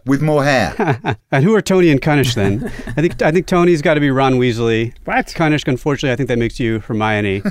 With 0.06 0.22
more 0.22 0.44
hair. 0.44 1.00
and 1.32 1.46
who 1.46 1.56
are 1.56 1.62
Tony 1.62 1.92
and 1.92 2.02
Kanish 2.02 2.36
then? 2.36 2.66
I 2.88 3.02
think 3.02 3.22
I 3.22 3.32
think 3.32 3.48
Tony's 3.48 3.82
got 3.82 3.94
to 3.94 4.02
be 4.02 4.12
Ron 4.12 4.34
Weasley. 4.34 4.94
What? 5.06 5.28
Kanish, 5.28 5.66
unfortunately, 5.66 6.12
I 6.12 6.18
think 6.18 6.28
that 6.28 6.40
makes 6.40 6.60
you 6.60 6.80
Hermione. 6.82 7.42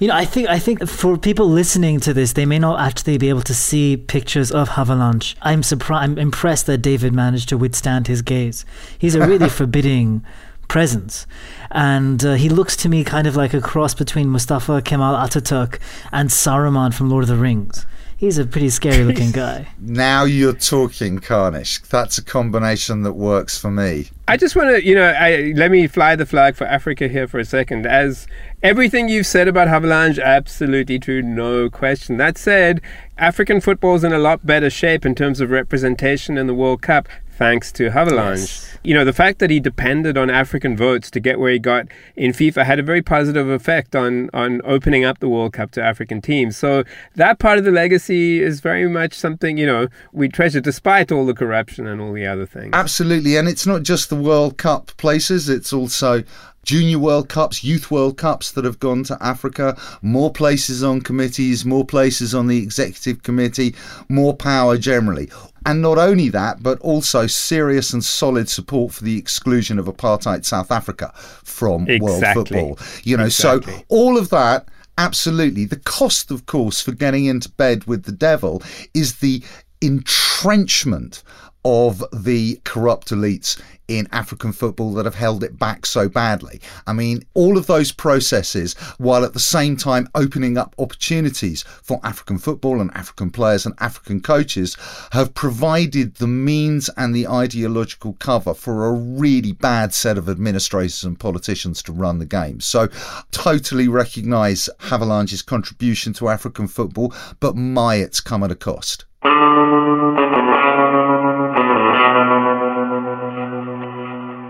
You 0.00 0.06
know, 0.06 0.14
I 0.14 0.24
think 0.24 0.48
I 0.48 0.60
think 0.60 0.88
for 0.88 1.16
people 1.16 1.48
listening 1.48 1.98
to 2.00 2.14
this, 2.14 2.32
they 2.32 2.46
may 2.46 2.58
not 2.58 2.80
actually 2.80 3.18
be 3.18 3.28
able 3.28 3.42
to 3.42 3.54
see 3.54 3.96
pictures 3.96 4.52
of 4.52 4.70
Havelange. 4.70 5.34
I'm 5.42 5.64
surprised. 5.64 6.04
I'm 6.04 6.18
impressed 6.18 6.66
that 6.66 6.78
David 6.78 7.12
managed 7.12 7.48
to 7.48 7.58
withstand 7.58 8.06
his 8.06 8.22
gaze. 8.22 8.64
He's 8.96 9.16
a 9.16 9.26
really 9.26 9.48
forbidding 9.48 10.24
presence, 10.68 11.26
and 11.70 12.24
uh, 12.24 12.34
he 12.34 12.48
looks 12.48 12.76
to 12.76 12.88
me 12.88 13.04
kind 13.04 13.26
of 13.26 13.34
like 13.34 13.54
a 13.54 13.60
cross 13.60 13.94
between 13.94 14.28
Mustafa 14.28 14.82
Kemal 14.82 15.14
Ataturk 15.14 15.78
and 16.12 16.28
Saruman 16.28 16.94
from 16.94 17.10
Lord 17.10 17.24
of 17.24 17.28
the 17.28 17.36
Rings. 17.36 17.86
He's 18.18 18.36
a 18.36 18.44
pretty 18.44 18.70
scary 18.70 19.04
looking 19.04 19.30
guy. 19.32 19.68
Now 19.78 20.24
you're 20.24 20.52
talking, 20.52 21.20
Kanish. 21.20 21.80
That's 21.88 22.18
a 22.18 22.24
combination 22.24 23.04
that 23.04 23.12
works 23.12 23.56
for 23.56 23.70
me. 23.70 24.08
I 24.26 24.36
just 24.36 24.56
want 24.56 24.70
to, 24.70 24.84
you 24.84 24.96
know, 24.96 25.08
I, 25.08 25.52
let 25.54 25.70
me 25.70 25.86
fly 25.86 26.16
the 26.16 26.26
flag 26.26 26.56
for 26.56 26.66
Africa 26.66 27.06
here 27.06 27.28
for 27.28 27.38
a 27.38 27.44
second. 27.44 27.86
As 27.86 28.26
everything 28.60 29.08
you've 29.08 29.26
said 29.26 29.46
about 29.46 29.68
Havelange, 29.68 30.20
absolutely 30.20 30.98
true, 30.98 31.22
no 31.22 31.70
question. 31.70 32.16
That 32.16 32.36
said, 32.36 32.80
African 33.16 33.60
football's 33.60 34.02
in 34.02 34.12
a 34.12 34.18
lot 34.18 34.44
better 34.44 34.68
shape 34.68 35.06
in 35.06 35.14
terms 35.14 35.40
of 35.40 35.50
representation 35.50 36.36
in 36.36 36.48
the 36.48 36.54
World 36.54 36.82
Cup 36.82 37.08
thanks 37.38 37.70
to 37.72 37.88
Havelange. 37.90 38.38
Yes. 38.38 38.78
You 38.82 38.94
know, 38.94 39.04
the 39.04 39.12
fact 39.12 39.38
that 39.38 39.48
he 39.48 39.60
depended 39.60 40.18
on 40.18 40.28
African 40.28 40.76
votes 40.76 41.10
to 41.12 41.20
get 41.20 41.38
where 41.38 41.52
he 41.52 41.58
got 41.58 41.86
in 42.16 42.32
FIFA 42.32 42.64
had 42.64 42.78
a 42.78 42.82
very 42.82 43.00
positive 43.00 43.48
effect 43.48 43.94
on 43.94 44.28
on 44.34 44.60
opening 44.64 45.04
up 45.04 45.20
the 45.20 45.28
World 45.28 45.52
Cup 45.52 45.70
to 45.72 45.82
African 45.82 46.20
teams. 46.20 46.56
So 46.56 46.84
that 47.14 47.38
part 47.38 47.58
of 47.58 47.64
the 47.64 47.70
legacy 47.70 48.42
is 48.42 48.60
very 48.60 48.88
much 48.88 49.14
something, 49.14 49.56
you 49.56 49.66
know, 49.66 49.86
we 50.12 50.28
treasure 50.28 50.60
despite 50.60 51.12
all 51.12 51.24
the 51.24 51.34
corruption 51.34 51.86
and 51.86 52.00
all 52.00 52.12
the 52.12 52.26
other 52.26 52.44
things. 52.44 52.70
Absolutely. 52.72 53.36
And 53.36 53.48
it's 53.48 53.66
not 53.66 53.84
just 53.84 54.10
the 54.10 54.16
World 54.16 54.58
Cup 54.58 54.88
places, 54.96 55.48
it's 55.48 55.72
also 55.72 56.24
Junior 56.64 56.98
World 56.98 57.30
Cups, 57.30 57.64
Youth 57.64 57.90
World 57.90 58.18
Cups 58.18 58.52
that 58.52 58.64
have 58.64 58.78
gone 58.78 59.02
to 59.04 59.16
Africa, 59.22 59.74
more 60.02 60.30
places 60.30 60.82
on 60.82 61.00
committees, 61.00 61.64
more 61.64 61.86
places 61.86 62.34
on 62.34 62.46
the 62.46 62.58
executive 62.58 63.22
committee, 63.22 63.74
more 64.10 64.36
power 64.36 64.76
generally. 64.76 65.30
And 65.68 65.82
not 65.82 65.98
only 65.98 66.30
that, 66.30 66.62
but 66.62 66.80
also 66.80 67.26
serious 67.26 67.92
and 67.92 68.02
solid 68.02 68.48
support 68.48 68.94
for 68.94 69.04
the 69.04 69.18
exclusion 69.18 69.78
of 69.78 69.84
apartheid 69.84 70.46
South 70.46 70.70
Africa 70.70 71.12
from 71.14 71.86
world 72.00 72.24
football. 72.32 72.78
You 73.04 73.18
know, 73.18 73.26
Exactly. 73.26 73.74
so 73.74 73.84
all 73.90 74.16
of 74.16 74.30
that, 74.30 74.66
absolutely. 74.96 75.66
The 75.66 75.76
cost, 75.80 76.30
of 76.30 76.46
course, 76.46 76.80
for 76.80 76.92
getting 76.92 77.26
into 77.26 77.50
bed 77.50 77.84
with 77.84 78.04
the 78.04 78.12
devil 78.12 78.62
is 78.94 79.16
the 79.16 79.42
entrenchment 79.82 81.22
of 81.68 82.02
the 82.14 82.58
corrupt 82.64 83.10
elites 83.10 83.60
in 83.88 84.08
African 84.10 84.52
football 84.52 84.94
that 84.94 85.04
have 85.04 85.14
held 85.14 85.44
it 85.44 85.58
back 85.58 85.84
so 85.84 86.08
badly. 86.08 86.62
I 86.86 86.94
mean, 86.94 87.24
all 87.34 87.58
of 87.58 87.66
those 87.66 87.92
processes, 87.92 88.72
while 88.96 89.22
at 89.22 89.34
the 89.34 89.38
same 89.38 89.76
time 89.76 90.08
opening 90.14 90.56
up 90.56 90.74
opportunities 90.78 91.64
for 91.82 92.00
African 92.02 92.38
football 92.38 92.80
and 92.80 92.90
African 92.94 93.30
players 93.30 93.66
and 93.66 93.74
African 93.80 94.20
coaches, 94.20 94.78
have 95.12 95.34
provided 95.34 96.14
the 96.14 96.26
means 96.26 96.88
and 96.96 97.14
the 97.14 97.26
ideological 97.26 98.14
cover 98.14 98.54
for 98.54 98.86
a 98.86 98.92
really 98.92 99.52
bad 99.52 99.92
set 99.92 100.16
of 100.16 100.26
administrators 100.26 101.04
and 101.04 101.20
politicians 101.20 101.82
to 101.82 101.92
run 101.92 102.18
the 102.18 102.26
game. 102.26 102.60
So, 102.60 102.88
totally 103.30 103.88
recognise 103.88 104.70
Havelange's 104.80 105.42
contribution 105.42 106.14
to 106.14 106.28
African 106.28 106.66
football, 106.66 107.12
but 107.40 107.56
my, 107.56 107.96
it's 107.96 108.20
come 108.20 108.42
at 108.42 108.50
a 108.50 108.56
cost. 108.56 109.04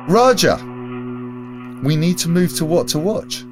Raja, 0.08 0.56
we 1.84 1.94
need 1.94 2.16
to 2.18 2.28
move 2.30 2.56
to 2.56 2.64
what 2.64 2.88
to 2.88 2.98
watch. 2.98 3.44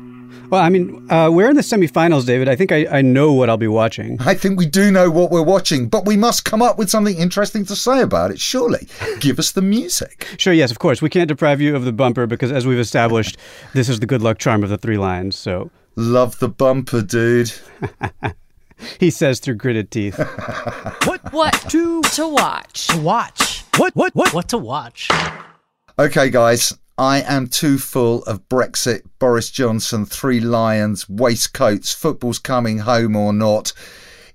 well, 0.49 0.63
I 0.63 0.71
mean, 0.71 1.07
uh, 1.11 1.29
we're 1.31 1.51
in 1.51 1.57
the 1.57 1.63
semifinals, 1.63 2.25
David. 2.25 2.49
I 2.49 2.57
think 2.57 2.73
I, 2.73 2.87
I 2.87 3.03
know 3.03 3.35
what 3.35 3.51
I'll 3.51 3.59
be 3.59 3.69
watching. 3.69 4.17
I 4.23 4.35
think 4.35 4.59
we 4.59 4.65
do 4.65 4.91
know 4.91 5.11
what 5.11 5.31
we're 5.31 5.43
watching, 5.43 5.89
but 5.89 6.07
we 6.07 6.17
must 6.17 6.47
come 6.47 6.63
up 6.63 6.79
with 6.79 6.89
something 6.89 7.17
interesting 7.19 7.67
to 7.67 7.77
say 7.77 8.01
about 8.01 8.31
it, 8.31 8.41
surely. 8.41 8.89
Give 9.21 9.39
us 9.39 9.53
the 9.53 9.63
music. 9.63 10.27
Sure, 10.39 10.53
yes, 10.53 10.71
of 10.71 10.79
course. 10.79 11.01
We 11.03 11.09
can't 11.11 11.29
deprive 11.29 11.61
you 11.61 11.75
of 11.75 11.85
the 11.85 11.93
bumper 11.93 12.27
because, 12.27 12.53
as 12.53 12.67
we've 12.67 12.79
established, 12.79 13.37
this 13.75 13.89
is 13.89 14.01
the 14.01 14.07
good 14.07 14.23
luck 14.23 14.39
charm 14.39 14.63
of 14.63 14.69
the 14.71 14.77
Three 14.79 14.99
Lions. 14.99 15.35
So 15.37 15.71
Love 15.97 16.39
the 16.41 16.49
bumper, 16.49 17.01
dude. 17.03 17.53
he 19.01 19.11
says 19.11 19.41
through 19.41 19.55
gritted 19.55 19.91
teeth. 19.91 20.19
What 21.05 21.33
what 21.33 21.55
to 21.71 22.03
to 22.03 22.29
watch? 22.29 22.89
to 22.89 22.99
watch. 23.01 23.65
What 23.79 23.97
what 23.97 24.15
what 24.15 24.35
what 24.35 24.49
to 24.51 24.59
watch? 24.59 25.09
Okay, 25.99 26.29
guys, 26.29 26.77
I 26.99 27.23
am 27.23 27.47
too 27.47 27.79
full 27.79 28.23
of 28.25 28.47
Brexit, 28.51 29.01
Boris 29.19 29.51
Johnson, 29.51 30.05
Three 30.05 30.41
Lions, 30.41 31.09
waistcoats, 31.09 31.95
football's 31.95 32.39
coming 32.39 32.81
home 32.81 33.17
or 33.17 33.33
not. 33.33 33.73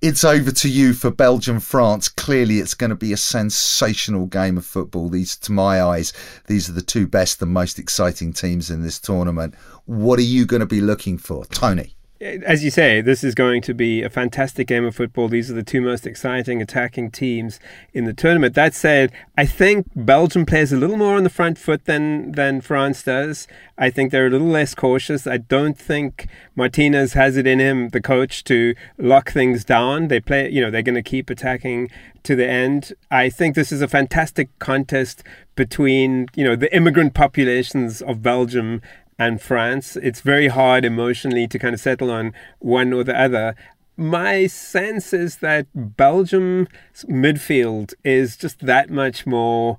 It's 0.02 0.24
over 0.24 0.50
to 0.50 0.68
you 0.68 0.94
for 0.94 1.12
Belgium 1.12 1.60
France. 1.60 2.10
Clearly, 2.10 2.58
it's 2.58 2.74
going 2.74 2.90
to 2.90 2.96
be 2.96 3.14
a 3.14 3.18
sensational 3.18 4.26
game 4.26 4.58
of 4.58 4.66
football. 4.66 5.08
These, 5.08 5.36
to 5.38 5.52
my 5.52 5.84
eyes, 5.84 6.14
these 6.48 6.68
are 6.68 6.74
the 6.74 6.82
two 6.82 7.06
best 7.06 7.40
and 7.44 7.54
most 7.54 7.78
exciting 7.78 8.34
teams 8.34 8.72
in 8.72 8.82
this 8.82 8.98
tournament. 8.98 9.54
What 9.86 10.18
are 10.18 10.24
you 10.24 10.48
going 10.48 10.62
to 10.62 10.66
be 10.66 10.82
looking 10.82 11.20
for, 11.20 11.46
Tony? 11.46 11.96
As 12.22 12.64
you 12.64 12.70
say, 12.70 13.02
this 13.02 13.24
is 13.24 13.34
going 13.34 13.62
to 13.64 13.74
be 13.74 14.04
a 14.04 14.10
fantastic 14.10 14.68
game 14.68 14.86
of 14.86 14.96
football. 14.96 15.28
These 15.28 15.50
are 15.50 15.56
the 15.56 15.64
two 15.64 15.82
most 15.82 16.06
exciting 16.06 16.62
attacking 16.62 17.10
teams 17.10 17.60
in 17.94 18.06
the 18.06 18.14
tournament. 18.14 18.54
That 18.54 18.76
said, 18.76 19.12
I 19.38 19.48
think 19.48 19.88
Belgium 19.96 20.46
plays 20.46 20.72
a 20.72 20.78
little 20.78 20.98
more 20.98 21.16
on 21.16 21.24
the 21.24 21.30
front 21.30 21.58
foot 21.58 21.86
than 21.86 22.34
than 22.34 22.62
France 22.62 23.02
does. 23.02 23.48
I 23.78 23.90
think 23.90 24.12
they're 24.12 24.28
a 24.28 24.30
little 24.30 24.48
less 24.48 24.76
cautious. 24.76 25.26
I 25.26 25.38
don't 25.38 25.78
think 25.78 26.28
Martinez 26.56 27.14
has 27.14 27.38
it 27.38 27.48
in 27.48 27.60
him, 27.60 27.90
the 27.90 28.02
coach, 28.02 28.44
to 28.46 28.76
lock 29.00 29.32
things 29.32 29.66
down. 29.66 30.08
They 30.08 30.20
play, 30.20 30.50
you 30.50 30.62
know, 30.62 30.70
they're 30.70 30.84
going 30.84 30.96
to 30.96 31.02
keep 31.02 31.32
attacking 31.32 31.90
to 32.24 32.36
the 32.36 32.48
end. 32.48 32.94
I 33.10 33.30
think 33.30 33.56
this 33.56 33.72
is 33.72 33.82
a 33.82 33.88
fantastic 33.88 34.48
contest 34.60 35.24
between, 35.56 36.28
you 36.36 36.44
know, 36.44 36.56
the 36.56 36.74
immigrant 36.76 37.16
populations 37.16 38.02
of 38.02 38.22
Belgium 38.22 38.82
and 39.22 39.40
France. 39.40 39.96
It's 39.98 40.22
very 40.22 40.48
hard 40.48 40.84
emotionally 40.84 41.48
to 41.48 41.60
kind 41.60 41.76
of 41.76 41.80
settle 41.80 42.10
on 42.10 42.34
one 42.58 42.92
or 42.92 43.04
the 43.04 43.18
other. 43.18 43.56
My 43.96 44.48
sense 44.48 45.14
is 45.14 45.38
that 45.38 45.68
Belgium's 45.76 46.68
midfield 47.08 47.94
is 48.04 48.36
just 48.36 48.66
that 48.66 48.90
much 48.90 49.28
more 49.28 49.78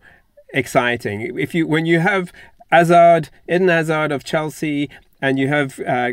exciting. 0.54 1.36
If 1.36 1.56
you 1.56 1.66
when 1.66 1.86
you 1.86 1.98
have 1.98 2.32
Hazard, 2.70 3.30
Eden 3.48 3.66
Hazard 3.66 4.12
of 4.12 4.22
Chelsea, 4.22 4.88
and 5.20 5.40
you 5.40 5.48
have 5.48 5.80
uh, 5.80 6.12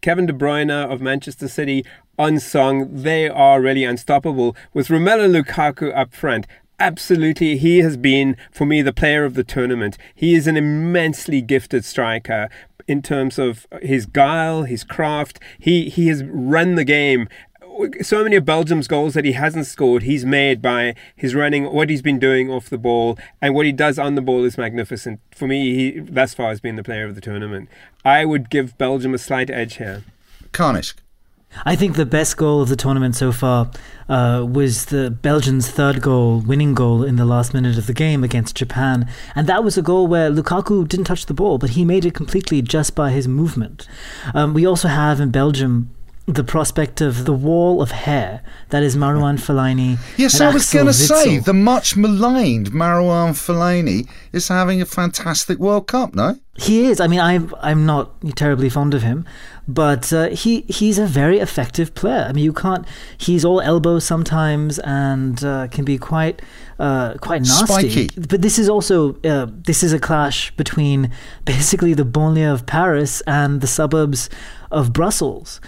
Kevin 0.00 0.26
De 0.26 0.32
Bruyne 0.32 0.70
of 0.70 1.00
Manchester 1.00 1.48
City 1.48 1.84
unsung, 2.16 3.02
they 3.02 3.28
are 3.28 3.60
really 3.60 3.82
unstoppable. 3.82 4.54
With 4.72 4.86
Romelu 4.86 5.28
Lukaku 5.34 5.96
up 5.96 6.14
front, 6.14 6.46
absolutely, 6.78 7.56
he 7.56 7.78
has 7.78 7.96
been 7.96 8.36
for 8.50 8.66
me 8.66 8.82
the 8.82 8.92
player 8.92 9.24
of 9.24 9.34
the 9.34 9.44
tournament. 9.44 9.98
He 10.14 10.34
is 10.34 10.46
an 10.46 10.56
immensely 10.56 11.40
gifted 11.42 11.84
striker 11.84 12.48
in 12.86 13.02
terms 13.02 13.38
of 13.38 13.66
his 13.82 14.06
guile, 14.06 14.64
his 14.64 14.82
craft. 14.82 15.38
He 15.58 15.88
he 15.88 16.08
has 16.08 16.24
run 16.24 16.74
the 16.74 16.84
game. 16.84 17.28
So 18.02 18.24
many 18.24 18.34
of 18.34 18.44
Belgium's 18.44 18.88
goals 18.88 19.14
that 19.14 19.24
he 19.24 19.32
hasn't 19.32 19.66
scored, 19.66 20.02
he's 20.02 20.24
made 20.24 20.60
by 20.60 20.96
his 21.14 21.36
running, 21.36 21.72
what 21.72 21.90
he's 21.90 22.02
been 22.02 22.18
doing 22.18 22.50
off 22.50 22.68
the 22.68 22.78
ball, 22.78 23.16
and 23.40 23.54
what 23.54 23.66
he 23.66 23.72
does 23.72 24.00
on 24.00 24.16
the 24.16 24.20
ball 24.20 24.42
is 24.44 24.58
magnificent. 24.58 25.20
For 25.30 25.46
me, 25.46 25.74
he 25.74 26.00
thus 26.00 26.34
far 26.34 26.48
has 26.48 26.60
been 26.60 26.74
the 26.74 26.82
player 26.82 27.04
of 27.04 27.14
the 27.14 27.20
tournament. 27.20 27.68
I 28.04 28.24
would 28.24 28.50
give 28.50 28.76
Belgium 28.78 29.14
a 29.14 29.18
slight 29.18 29.48
edge 29.48 29.76
here. 29.76 30.02
Kanish. 30.50 30.94
I 31.64 31.76
think 31.76 31.96
the 31.96 32.06
best 32.06 32.36
goal 32.36 32.60
of 32.62 32.68
the 32.68 32.76
tournament 32.76 33.16
so 33.16 33.32
far 33.32 33.70
uh, 34.08 34.46
was 34.48 34.86
the 34.86 35.10
Belgians' 35.10 35.70
third 35.70 36.00
goal, 36.00 36.40
winning 36.40 36.74
goal 36.74 37.02
in 37.02 37.16
the 37.16 37.24
last 37.24 37.52
minute 37.52 37.76
of 37.78 37.86
the 37.86 37.94
game 37.94 38.22
against 38.22 38.56
Japan. 38.56 39.08
And 39.34 39.46
that 39.46 39.64
was 39.64 39.76
a 39.76 39.82
goal 39.82 40.06
where 40.06 40.30
Lukaku 40.30 40.86
didn't 40.86 41.06
touch 41.06 41.26
the 41.26 41.34
ball, 41.34 41.58
but 41.58 41.70
he 41.70 41.84
made 41.84 42.04
it 42.04 42.14
completely 42.14 42.62
just 42.62 42.94
by 42.94 43.10
his 43.10 43.26
movement. 43.26 43.88
Um, 44.34 44.54
we 44.54 44.66
also 44.66 44.88
have 44.88 45.20
in 45.20 45.30
Belgium 45.30 45.94
the 46.28 46.44
prospect 46.44 47.00
of 47.00 47.24
the 47.24 47.32
wall 47.32 47.80
of 47.80 47.90
hair 47.90 48.42
that 48.68 48.82
is 48.82 48.94
Marouane 48.94 49.38
Fellaini. 49.40 49.98
Yes, 50.18 50.40
I 50.42 50.52
was 50.52 50.70
going 50.70 50.84
to 50.84 50.92
say 50.92 51.38
the 51.38 51.54
much 51.54 51.96
maligned 51.96 52.70
Marouane 52.70 53.32
Fellaini 53.32 54.06
is 54.32 54.48
having 54.48 54.82
a 54.82 54.86
fantastic 54.86 55.58
World 55.58 55.86
Cup. 55.86 56.14
No, 56.14 56.38
He 56.54 56.84
is. 56.84 57.00
I 57.00 57.06
mean, 57.06 57.20
I'm 57.20 57.54
I'm 57.60 57.86
not 57.86 58.10
terribly 58.36 58.68
fond 58.68 58.92
of 58.92 59.02
him, 59.02 59.24
but 59.68 60.10
uh, 60.14 60.30
he 60.30 60.62
he's 60.62 60.98
a 60.98 61.06
very 61.06 61.38
effective 61.38 61.94
player. 61.94 62.26
I 62.26 62.32
mean, 62.32 62.42
you 62.42 62.54
can't. 62.54 62.86
He's 63.18 63.44
all 63.44 63.60
elbow 63.60 63.98
sometimes 63.98 64.78
and 64.78 65.44
uh, 65.44 65.68
can 65.68 65.84
be 65.84 65.98
quite 65.98 66.40
uh, 66.78 67.14
quite 67.20 67.42
nasty. 67.42 67.90
Spiky. 67.90 68.20
But 68.20 68.40
this 68.40 68.58
is 68.58 68.70
also 68.70 69.20
uh, 69.22 69.46
this 69.50 69.82
is 69.82 69.92
a 69.92 69.98
clash 69.98 70.50
between 70.52 71.12
basically 71.44 71.92
the 71.92 72.04
banlieue 72.04 72.52
of 72.52 72.64
Paris 72.64 73.20
and 73.26 73.60
the 73.60 73.66
suburbs 73.66 74.30
of 74.70 74.94
Brussels. 74.94 75.60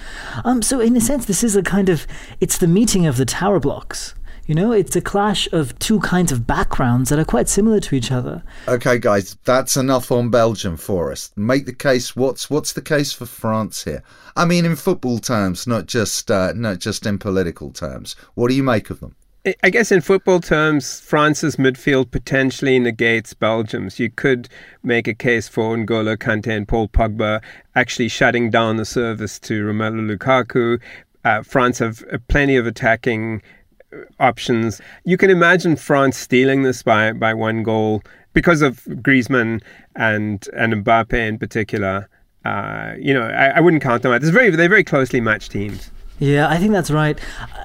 Um, 0.44 0.62
so 0.62 0.80
in 0.80 0.96
a 0.96 1.00
sense, 1.00 1.26
this 1.26 1.44
is 1.44 1.54
a 1.54 1.62
kind 1.62 1.90
of 1.90 2.06
it's 2.40 2.56
the 2.56 2.66
meeting 2.66 3.06
of 3.06 3.18
the 3.18 3.26
tower 3.26 3.60
blocks. 3.60 4.14
You 4.46 4.55
know, 4.55 4.72
it's 4.72 4.96
a 4.96 5.00
clash 5.00 5.50
of 5.53 5.79
two 5.79 6.00
kinds 6.00 6.33
of 6.33 6.46
backgrounds 6.46 7.11
that 7.11 7.18
are 7.18 7.24
quite 7.24 7.48
similar 7.48 7.81
to 7.81 7.94
each 7.94 8.11
other. 8.11 8.42
Okay, 8.66 8.98
guys, 8.98 9.37
that's 9.44 9.76
enough 9.76 10.11
on 10.11 10.31
Belgium 10.31 10.76
for 10.76 11.12
us. 11.12 11.31
Make 11.37 11.66
the 11.66 11.74
case. 11.74 12.16
What's 12.16 12.50
what's 12.50 12.72
the 12.72 12.83
case 12.83 13.12
for 13.12 13.26
France 13.26 13.85
here? 13.85 14.03
I 14.37 14.44
mean, 14.44 14.64
in 14.64 14.76
football 14.76 15.18
terms, 15.18 15.66
not 15.66 15.87
just 15.87 16.31
uh, 16.31 16.53
not 16.55 16.79
just 16.79 17.07
in 17.07 17.18
political 17.18 17.70
terms. 17.70 18.16
What 18.35 18.48
do 18.48 18.55
you 18.55 18.62
make 18.62 18.90
of 18.90 19.00
them? 19.00 19.14
I- 19.46 19.55
I 19.62 19.70
guess 19.70 19.90
in 19.90 20.00
football 20.00 20.40
terms, 20.40 21.00
France's 21.00 21.57
midfield 21.57 22.11
potentially 22.11 22.79
negates 22.79 23.33
Belgium's. 23.33 23.98
You 23.98 24.11
could 24.11 24.48
make 24.83 25.09
a 25.09 25.14
case 25.14 25.48
for 25.48 25.76
N'Golo 25.76 26.16
Kante 26.16 26.48
and 26.55 26.68
Paul 26.68 26.88
Pogba 26.88 27.40
actually 27.74 28.09
shutting 28.09 28.50
down 28.50 28.76
the 28.76 28.85
service 28.85 29.38
to 29.40 29.64
Romelu 29.64 30.14
Lukaku. 30.16 30.81
Uh, 31.24 31.42
France 31.42 31.79
have 31.79 32.03
uh, 32.12 32.18
plenty 32.29 32.57
of 32.57 32.66
attacking 32.66 33.42
options. 34.18 34.81
You 35.05 35.16
can 35.16 35.31
imagine 35.31 35.76
France 35.76 36.16
stealing 36.16 36.62
this 36.62 36.83
by, 36.83 37.12
by 37.12 37.35
one 37.35 37.62
goal 37.62 38.03
because 38.33 38.62
of 38.62 38.85
Griezmann 38.85 39.62
and 39.96 40.46
and 40.55 40.85
Mbappe 40.85 41.14
in 41.14 41.38
particular. 41.38 42.09
Uh, 42.44 42.94
you 42.98 43.12
know, 43.12 43.22
I, 43.22 43.48
I 43.48 43.61
wouldn't 43.61 43.83
count 43.83 44.03
them 44.03 44.12
out. 44.12 44.22
It's 44.22 44.31
very 44.31 44.50
they're 44.50 44.68
very 44.68 44.85
closely 44.85 45.20
matched 45.20 45.53
teams. 45.53 45.90
Yeah, 46.20 46.48
I 46.50 46.59
think 46.59 46.72
that's 46.72 46.90
right. 46.90 47.18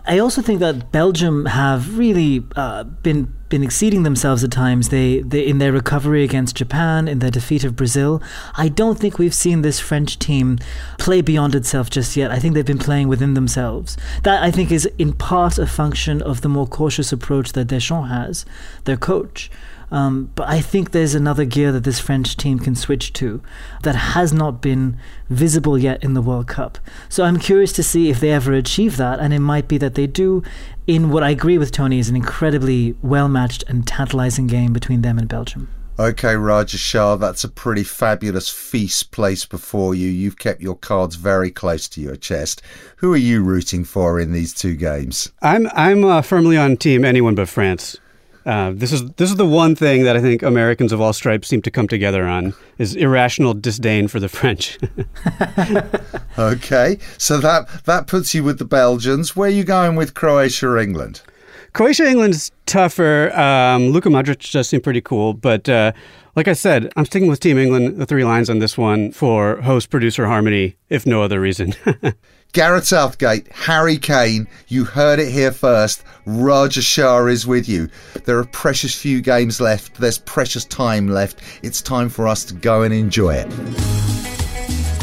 I 0.05 0.17
also 0.19 0.41
think 0.41 0.61
that 0.61 0.89
Belgium 0.89 1.45
have 1.45 1.97
really 1.97 2.41
uh, 2.55 2.85
been 2.85 3.33
been 3.49 3.63
exceeding 3.63 4.03
themselves 4.03 4.43
at 4.43 4.51
times. 4.51 4.89
They, 4.89 5.19
they 5.19 5.45
in 5.45 5.57
their 5.59 5.73
recovery 5.73 6.23
against 6.23 6.55
Japan, 6.55 7.07
in 7.07 7.19
their 7.19 7.29
defeat 7.29 7.65
of 7.65 7.75
Brazil. 7.75 8.23
I 8.55 8.69
don't 8.69 8.97
think 8.97 9.19
we've 9.19 9.33
seen 9.35 9.61
this 9.61 9.79
French 9.79 10.17
team 10.17 10.57
play 10.97 11.21
beyond 11.21 11.53
itself 11.53 11.89
just 11.89 12.15
yet. 12.15 12.31
I 12.31 12.39
think 12.39 12.53
they've 12.53 12.65
been 12.65 12.79
playing 12.79 13.09
within 13.09 13.33
themselves. 13.33 13.97
That 14.23 14.41
I 14.41 14.51
think 14.51 14.71
is 14.71 14.85
in 14.97 15.13
part 15.13 15.59
a 15.59 15.67
function 15.67 16.21
of 16.21 16.41
the 16.41 16.49
more 16.49 16.65
cautious 16.65 17.11
approach 17.11 17.51
that 17.51 17.65
Deschamps 17.65 18.09
has, 18.09 18.45
their 18.85 18.97
coach. 18.97 19.51
Um, 19.95 20.29
but 20.35 20.49
I 20.49 20.59
think 20.59 20.91
there's 20.91 21.15
another 21.15 21.45
gear 21.45 21.71
that 21.71 21.85
this 21.85 22.01
French 22.01 22.35
team 22.35 22.59
can 22.59 22.75
switch 22.75 23.13
to 23.13 23.41
that 23.83 23.95
has 23.95 24.33
not 24.33 24.61
been 24.61 24.97
visible 25.29 25.77
yet 25.77 26.03
in 26.03 26.15
the 26.15 26.21
World 26.21 26.47
Cup. 26.47 26.79
So 27.07 27.23
I'm 27.23 27.39
curious 27.39 27.71
to 27.73 27.83
see 27.83 28.09
if 28.09 28.19
they 28.19 28.31
ever 28.31 28.51
achieve 28.51 28.97
that, 28.97 29.21
and 29.21 29.33
it 29.33 29.39
might 29.39 29.69
be 29.69 29.77
that 29.77 29.95
they 29.95 30.05
do 30.05 30.43
in 30.85 31.11
what 31.11 31.23
I 31.23 31.29
agree 31.29 31.57
with 31.57 31.71
Tony 31.71 31.97
is 31.97 32.09
an 32.09 32.17
incredibly 32.17 32.97
well 33.01 33.29
matched 33.29 33.63
and 33.69 33.87
tantalizing 33.87 34.47
game 34.47 34.73
between 34.73 35.01
them 35.01 35.17
and 35.17 35.29
Belgium. 35.29 35.69
Okay, 35.97 36.35
Raja 36.35 36.77
Shah, 36.77 37.15
that's 37.15 37.45
a 37.45 37.49
pretty 37.49 37.85
fabulous 37.85 38.49
feast 38.49 39.11
placed 39.11 39.47
before 39.47 39.95
you. 39.95 40.09
You've 40.09 40.37
kept 40.37 40.59
your 40.59 40.75
cards 40.75 41.15
very 41.15 41.51
close 41.51 41.87
to 41.87 42.01
your 42.01 42.17
chest. 42.17 42.61
Who 42.97 43.13
are 43.13 43.17
you 43.31 43.41
rooting 43.41 43.85
for 43.85 44.19
in 44.19 44.33
these 44.33 44.53
two 44.53 44.75
games? 44.75 45.31
I'm 45.41 45.69
I'm 45.71 46.03
uh, 46.03 46.21
firmly 46.21 46.57
on 46.57 46.75
team 46.75 47.05
anyone 47.05 47.35
but 47.35 47.47
France. 47.47 47.97
Uh, 48.45 48.71
this 48.75 48.91
is 48.91 49.09
this 49.13 49.31
is 49.31 49.37
the 49.37 49.45
one 49.45 49.75
thing 49.75 50.03
that 50.03 50.15
I 50.15 50.21
think 50.21 50.43
Americans 50.43 50.91
of 50.91 51.01
all 51.01 51.13
stripes 51.13 51.47
seem 51.47 51.63
to 51.63 51.71
come 51.71 51.87
together 51.87 52.25
on 52.27 52.53
is 52.77 52.95
irrational 52.95 53.55
disdain 53.55 54.07
for 54.07 54.19
the 54.19 54.29
French. 54.29 54.77
Okay, 56.37 56.97
so 57.17 57.37
that 57.37 57.85
that 57.85 58.07
puts 58.07 58.35
you 58.35 58.43
with 58.43 58.59
the 58.59 58.65
Belgians. 58.65 59.37
Where 59.37 59.47
are 59.47 59.51
you 59.51 59.63
going 59.63 59.95
with 59.95 60.13
Croatia 60.13 60.67
or 60.67 60.77
England? 60.77 61.21
Croatia 61.71 62.05
England's 62.07 62.51
tougher. 62.65 63.31
Um, 63.37 63.89
Luka 63.89 64.09
Modric 64.09 64.51
does 64.51 64.67
seem 64.67 64.81
pretty 64.81 64.99
cool, 64.99 65.33
but 65.33 65.69
uh, 65.69 65.93
like 66.35 66.49
I 66.49 66.53
said, 66.53 66.91
I'm 66.97 67.05
sticking 67.05 67.29
with 67.29 67.39
Team 67.39 67.57
England. 67.57 67.97
The 67.97 68.05
Three 68.05 68.25
Lions 68.25 68.49
on 68.49 68.59
this 68.59 68.77
one 68.77 69.13
for 69.13 69.61
host 69.61 69.89
producer 69.89 70.25
harmony, 70.25 70.75
if 70.89 71.05
no 71.05 71.21
other 71.23 71.39
reason. 71.39 71.73
Gareth 72.55 72.87
Southgate, 72.87 73.51
Harry 73.51 73.97
Kane, 73.97 74.47
you 74.69 74.85
heard 74.85 75.19
it 75.19 75.29
here 75.29 75.51
first. 75.51 76.05
Raja 76.25 76.81
Shah 76.81 77.25
is 77.25 77.45
with 77.45 77.67
you. 77.67 77.89
There 78.23 78.39
are 78.39 78.45
precious 78.45 78.95
few 78.97 79.19
games 79.19 79.59
left. 79.59 79.95
There's 79.95 80.19
precious 80.19 80.63
time 80.63 81.09
left. 81.09 81.41
It's 81.63 81.81
time 81.81 82.07
for 82.07 82.29
us 82.29 82.45
to 82.45 82.53
go 82.53 82.83
and 82.83 82.93
enjoy 82.93 83.33
it. 83.33 83.49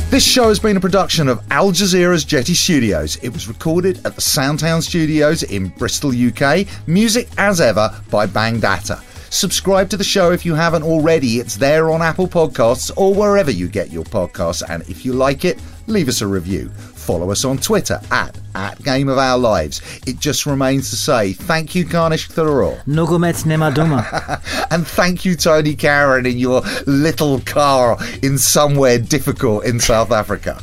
This 0.09 0.25
show 0.25 0.49
has 0.49 0.61
been 0.61 0.79
a 0.79 0.81
production 0.81 1.29
of 1.29 1.45
Al 1.51 1.73
Jazeera's 1.73 2.25
Jetty 2.25 2.55
Studios. 2.55 3.17
It 3.17 3.35
was 3.35 3.49
recorded 3.49 3.99
at 4.07 4.15
the 4.15 4.23
Soundtown 4.23 4.83
Studios 4.83 5.43
in 5.43 5.69
Bristol, 5.69 6.11
UK. 6.11 6.67
Music, 6.87 7.29
as 7.37 7.61
ever, 7.61 7.95
by 8.11 8.25
Bang 8.25 8.61
Data. 8.61 8.99
Subscribe 9.29 9.89
to 9.89 9.97
the 9.97 10.05
show 10.05 10.31
if 10.31 10.45
you 10.45 10.55
haven't 10.55 10.83
already. 10.83 11.39
It's 11.39 11.57
there 11.57 11.91
on 11.91 12.03
Apple 12.03 12.29
Podcasts 12.29 12.91
or 12.99 13.15
wherever 13.15 13.51
you 13.51 13.67
get 13.67 13.91
your 13.91 14.05
podcasts. 14.05 14.63
And 14.69 14.83
if 14.91 15.07
you 15.07 15.15
like 15.15 15.47
it, 15.47 15.59
leave 15.87 16.09
us 16.09 16.21
a 16.21 16.27
review. 16.27 16.69
Follow 16.69 17.31
us 17.31 17.45
on 17.45 17.59
Twitter 17.59 18.01
at, 18.13 18.39
at 18.55 18.83
Game 18.85 19.09
of 19.09 19.19
Our 19.19 19.37
Lives. 19.37 19.83
It 20.07 20.21
just 20.21 20.47
remains 20.47 20.91
to 20.91 20.97
say 20.97 21.33
thank 21.33 21.75
you, 21.75 21.85
Kanish 21.85 22.31
Tharoor. 22.31 22.83
Nogomet 22.85 23.45
nema 23.45 23.73
doma. 23.75 24.41
And 24.71 24.87
thank 24.87 25.25
you, 25.25 25.35
Tony 25.35 25.75
Karon, 25.75 26.27
in 26.31 26.39
your 26.39 26.63
little 26.87 27.41
car 27.41 27.99
in 28.23 28.39
somewhere 28.39 28.99
difficult 28.99 29.65
in 29.65 29.81
South 29.81 30.13
Africa. 30.13 30.63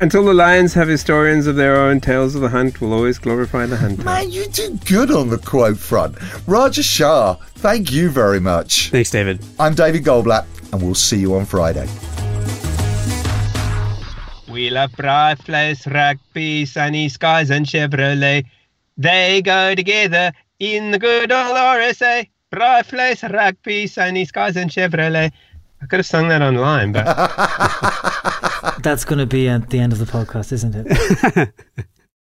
Until 0.00 0.24
the 0.24 0.34
lions 0.34 0.74
have 0.74 0.88
historians 0.88 1.46
of 1.46 1.56
their 1.56 1.76
own, 1.76 2.00
tales 2.00 2.34
of 2.34 2.40
the 2.40 2.48
hunt 2.48 2.80
will 2.80 2.92
always 2.92 3.18
glorify 3.18 3.66
the 3.66 3.76
hunter. 3.76 4.02
Man, 4.02 4.30
you 4.30 4.46
do 4.48 4.78
good 4.86 5.10
on 5.10 5.28
the 5.30 5.38
quote 5.38 5.78
front. 5.78 6.16
Raja 6.46 6.82
Shah, 6.82 7.34
thank 7.56 7.92
you 7.92 8.10
very 8.10 8.40
much. 8.40 8.90
Thanks, 8.90 9.10
David. 9.10 9.44
I'm 9.58 9.74
David 9.74 10.04
Goldblatt, 10.04 10.46
and 10.72 10.82
we'll 10.82 10.94
see 10.94 11.18
you 11.18 11.34
on 11.34 11.44
Friday. 11.44 11.88
We 14.54 14.70
love 14.70 14.92
braai 14.92 15.36
vleis, 15.36 15.84
rugby, 15.92 16.64
sunny 16.64 17.08
skies, 17.08 17.50
and 17.50 17.66
Chevrolet. 17.66 18.44
They 18.96 19.42
go 19.42 19.74
together 19.74 20.30
in 20.60 20.92
the 20.92 20.98
good 21.00 21.32
old 21.32 21.56
RSA. 21.56 22.28
Braai 22.52 22.84
vleis, 22.86 23.28
rugby, 23.32 23.88
sunny 23.88 24.24
skies, 24.24 24.56
and 24.56 24.70
Chevrolet. 24.70 25.32
I 25.82 25.86
could 25.86 25.98
have 25.98 26.06
sung 26.06 26.28
that 26.28 26.40
online, 26.40 26.92
but. 26.92 27.04
That's 28.84 29.04
going 29.04 29.18
to 29.18 29.26
be 29.26 29.48
at 29.48 29.70
the 29.70 29.80
end 29.80 29.92
of 29.92 29.98
the 29.98 30.04
podcast, 30.04 30.52
isn't 30.52 30.76
it? 30.76 31.52